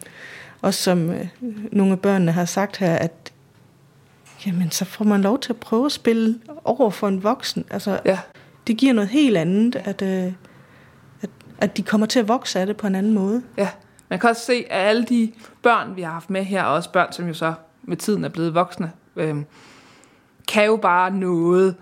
og 0.61 0.73
som 0.73 1.09
øh, 1.09 1.27
nogle 1.71 1.91
af 1.91 1.99
børnene 1.99 2.31
har 2.31 2.45
sagt 2.45 2.77
her, 2.77 2.95
at 2.95 3.33
jamen, 4.45 4.71
så 4.71 4.85
får 4.85 5.05
man 5.05 5.21
lov 5.21 5.39
til 5.39 5.53
at 5.53 5.59
prøve 5.59 5.85
at 5.85 5.91
spille 5.91 6.39
over 6.63 6.89
for 6.89 7.07
en 7.07 7.23
voksen. 7.23 7.65
Altså, 7.69 7.99
ja. 8.05 8.19
Det 8.67 8.77
giver 8.77 8.93
noget 8.93 9.09
helt 9.09 9.37
andet, 9.37 9.75
at... 9.75 10.01
Øh, 10.01 10.33
at 11.61 11.77
de 11.77 11.83
kommer 11.83 12.07
til 12.07 12.19
at 12.19 12.27
vokse 12.27 12.59
af 12.59 12.65
det 12.65 12.77
på 12.77 12.87
en 12.87 12.95
anden 12.95 13.13
måde. 13.13 13.43
Ja, 13.57 13.69
man 14.09 14.19
kan 14.19 14.29
også 14.29 14.45
se, 14.45 14.65
at 14.69 14.87
alle 14.87 15.05
de 15.05 15.31
børn, 15.63 15.95
vi 15.95 16.01
har 16.01 16.11
haft 16.11 16.29
med 16.29 16.43
her, 16.43 16.63
og 16.63 16.73
også 16.73 16.91
børn, 16.91 17.11
som 17.11 17.27
jo 17.27 17.33
så 17.33 17.53
med 17.83 17.97
tiden 17.97 18.25
er 18.25 18.29
blevet 18.29 18.53
voksne, 18.53 18.91
øh, 19.15 19.35
kan 20.47 20.65
jo 20.65 20.75
bare 20.75 21.11
noget, 21.11 21.75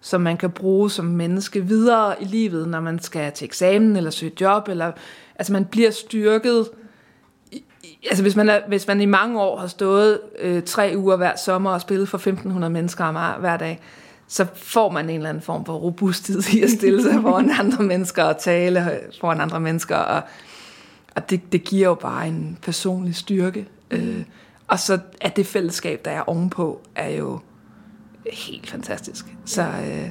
som 0.00 0.20
man 0.20 0.36
kan 0.36 0.50
bruge 0.50 0.90
som 0.90 1.04
menneske 1.04 1.66
videre 1.66 2.22
i 2.22 2.24
livet, 2.24 2.68
når 2.68 2.80
man 2.80 2.98
skal 2.98 3.32
til 3.32 3.44
eksamen 3.44 3.96
eller 3.96 4.10
søge 4.10 4.32
job, 4.40 4.68
eller 4.68 4.92
altså 5.36 5.52
man 5.52 5.64
bliver 5.64 5.90
styrket. 5.90 6.68
Altså 8.04 8.22
hvis 8.22 8.36
man, 8.36 8.48
er, 8.48 8.60
hvis 8.68 8.86
man 8.86 9.00
i 9.00 9.04
mange 9.04 9.40
år 9.40 9.58
har 9.58 9.66
stået 9.66 10.20
øh, 10.38 10.62
tre 10.62 10.92
uger 10.96 11.16
hver 11.16 11.36
sommer 11.36 11.70
og 11.70 11.80
spillet 11.80 12.08
for 12.08 12.18
1500 12.18 12.72
mennesker 12.72 13.38
hver 13.38 13.56
dag, 13.56 13.80
så 14.28 14.46
får 14.54 14.90
man 14.90 15.10
en 15.10 15.16
eller 15.16 15.28
anden 15.28 15.42
form 15.42 15.64
for 15.64 15.72
robusthed 15.72 16.42
i 16.54 16.62
at 16.62 16.70
stille 16.70 17.02
sig 17.02 17.20
foran 17.22 17.50
andre 17.50 17.84
mennesker 17.84 18.24
og 18.24 18.38
tale 18.38 19.00
foran 19.20 19.40
andre 19.40 19.60
mennesker. 19.60 19.96
Og, 19.96 20.22
og 21.16 21.30
det, 21.30 21.52
det 21.52 21.64
giver 21.64 21.88
jo 21.88 21.94
bare 21.94 22.28
en 22.28 22.58
personlig 22.62 23.16
styrke. 23.16 23.66
Mm. 23.90 23.96
Øh, 23.96 24.24
og 24.68 24.78
så 24.78 24.98
at 25.20 25.36
det 25.36 25.46
fællesskab, 25.46 26.04
der 26.04 26.10
er 26.10 26.20
ovenpå, 26.20 26.80
er 26.94 27.08
jo 27.08 27.40
helt 28.32 28.70
fantastisk. 28.70 29.26
Så, 29.44 29.62
øh, 29.62 30.10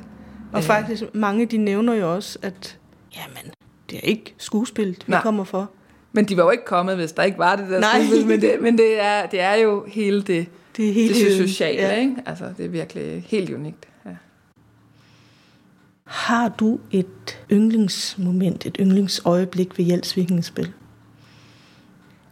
og 0.52 0.60
øh, 0.60 0.64
faktisk, 0.64 1.04
mange 1.14 1.46
de 1.46 1.58
nævner 1.58 1.94
jo 1.94 2.16
også, 2.16 2.40
at 2.42 2.78
jamen, 3.16 3.52
det 3.90 3.98
er 3.98 4.02
ikke 4.02 4.36
skuespil, 4.38 4.90
vi 4.90 4.96
nej. 5.08 5.22
kommer 5.22 5.44
for. 5.44 5.72
Men 6.12 6.26
de 6.26 6.38
var 6.38 6.44
jo 6.44 6.50
ikke 6.50 6.66
kommet, 6.66 6.96
hvis 6.96 7.12
der 7.12 7.24
ikke 7.24 7.38
var 7.38 7.56
det 7.56 7.70
der 7.70 7.80
Nej. 7.80 8.04
skuespil. 8.06 8.28
Men, 8.28 8.42
det, 8.42 8.62
men 8.62 8.78
det, 8.78 9.02
er, 9.02 9.26
det 9.26 9.42
er 9.42 9.54
jo 9.54 9.86
hele 9.88 10.22
det, 10.22 10.48
det, 10.78 10.90
er 10.90 10.94
hele 10.94 11.14
det 11.14 11.50
sociale. 11.50 11.82
Ja. 11.82 12.00
Ikke? 12.00 12.16
Altså, 12.26 12.46
det 12.58 12.66
er 12.66 12.70
virkelig 12.70 13.24
helt 13.28 13.50
unikt. 13.50 13.90
Har 16.10 16.50
du 16.50 16.80
et 16.92 17.40
yndlingsmoment, 17.52 18.66
et 18.66 18.78
yndlingsøjeblik 18.80 19.78
ved 19.78 19.86
Hjælpsvikings 19.86 20.48
spil? 20.48 20.72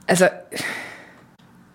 Altså, 0.07 0.29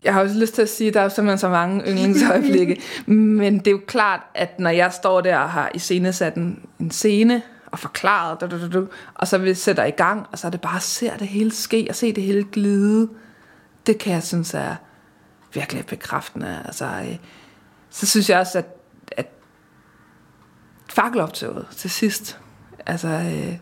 jeg 0.04 0.14
har 0.14 0.22
også 0.22 0.38
lyst 0.38 0.54
til 0.54 0.62
at 0.62 0.68
sige, 0.68 0.88
at 0.88 0.94
der 0.94 1.00
er 1.00 1.08
simpelthen 1.08 1.38
så 1.38 1.48
mange 1.48 1.82
yndlingsøjeblikke. 1.90 2.80
men 3.06 3.58
det 3.58 3.66
er 3.66 3.70
jo 3.70 3.80
klart, 3.86 4.20
at 4.34 4.60
når 4.60 4.70
jeg 4.70 4.92
står 4.92 5.20
der 5.20 5.38
og 5.38 5.50
har 5.50 5.70
iscenesat 5.74 6.34
en, 6.34 6.58
en 6.80 6.90
scene, 6.90 7.42
og 7.72 7.78
forklaret, 7.78 8.40
du, 8.40 8.46
du, 8.46 8.72
du, 8.72 8.88
og 9.14 9.28
så 9.28 9.38
vi 9.38 9.54
sætter 9.54 9.84
i 9.84 9.90
gang, 9.90 10.26
og 10.32 10.38
så 10.38 10.46
er 10.46 10.50
det 10.50 10.60
bare 10.60 10.76
at 10.76 10.82
se 10.82 11.10
det 11.18 11.28
hele 11.28 11.52
ske, 11.52 11.86
og 11.88 11.94
se 11.94 12.12
det 12.12 12.22
hele 12.22 12.44
glide. 12.44 13.08
Det 13.86 13.98
kan 13.98 14.12
jeg 14.12 14.22
synes 14.22 14.54
er 14.54 14.76
virkelig 15.54 15.86
bekræftende. 15.86 16.62
Altså, 16.64 16.84
øh, 16.84 17.16
så 17.90 18.06
synes 18.06 18.30
jeg 18.30 18.38
også, 18.38 18.58
at 18.58 18.66
at 19.16 19.26
fakkeloptoget 20.90 21.66
til 21.76 21.90
sidst. 21.90 22.38
Altså, 22.86 23.08
øh, 23.08 23.58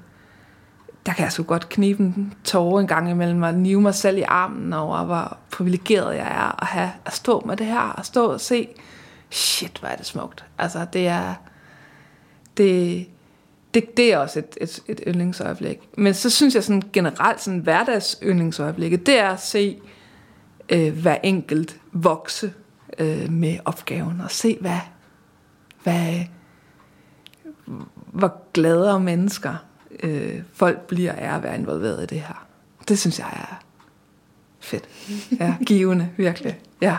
der 1.06 1.12
kan 1.12 1.24
jeg 1.24 1.32
så 1.32 1.42
godt 1.42 1.68
knibe 1.68 2.02
en 2.02 2.34
tårer 2.44 2.80
en 2.80 2.86
gang 2.86 3.10
imellem 3.10 3.42
og 3.42 3.54
nive 3.54 3.80
mig 3.80 3.94
selv 3.94 4.18
i 4.18 4.22
armen 4.22 4.72
over, 4.72 5.04
hvor 5.04 5.38
privilegeret 5.50 6.16
jeg 6.16 6.26
er 6.26 6.62
at 6.62 6.66
have 6.66 6.92
at 7.04 7.12
stå 7.12 7.42
med 7.46 7.56
det 7.56 7.66
her, 7.66 7.80
og 7.80 8.06
stå 8.06 8.32
og 8.32 8.40
se, 8.40 8.68
shit, 9.30 9.78
hvor 9.78 9.88
er 9.88 9.96
det 9.96 10.06
smukt. 10.06 10.44
Altså, 10.58 10.86
det 10.92 11.08
er, 11.08 11.34
det, 12.56 13.06
det, 13.74 13.96
det 13.96 14.12
er 14.12 14.18
også 14.18 14.38
et, 14.38 14.58
et, 14.60 14.80
et 14.86 15.00
yndlingsøjeblik. 15.06 15.78
Men 15.96 16.14
så 16.14 16.30
synes 16.30 16.54
jeg 16.54 16.64
sådan 16.64 16.82
generelt, 16.92 17.40
sådan 17.40 17.58
hverdags 17.58 18.18
yndlingsøjeblik, 18.22 19.06
det 19.06 19.18
er 19.18 19.28
at 19.28 19.40
se 19.40 19.78
øh, 20.68 20.98
hver 20.98 21.16
enkelt 21.22 21.80
vokse 21.92 22.52
øh, 22.98 23.32
med 23.32 23.58
opgaven, 23.64 24.20
og 24.20 24.30
se, 24.30 24.58
hvad, 24.60 24.78
hvad, 25.82 26.18
hvor 28.12 28.42
gladere 28.52 29.00
mennesker 29.00 29.54
øh, 30.02 30.42
folk 30.52 30.80
bliver 30.80 31.12
af 31.12 31.36
at 31.36 31.42
være 31.42 31.58
involveret 31.58 32.02
i 32.02 32.06
det 32.06 32.20
her. 32.20 32.46
Det 32.88 32.98
synes 32.98 33.18
jeg 33.18 33.28
er 33.32 33.62
fedt. 34.60 34.88
Ja, 35.40 35.56
givende, 35.66 36.08
virkelig. 36.16 36.60
Ja. 36.80 36.96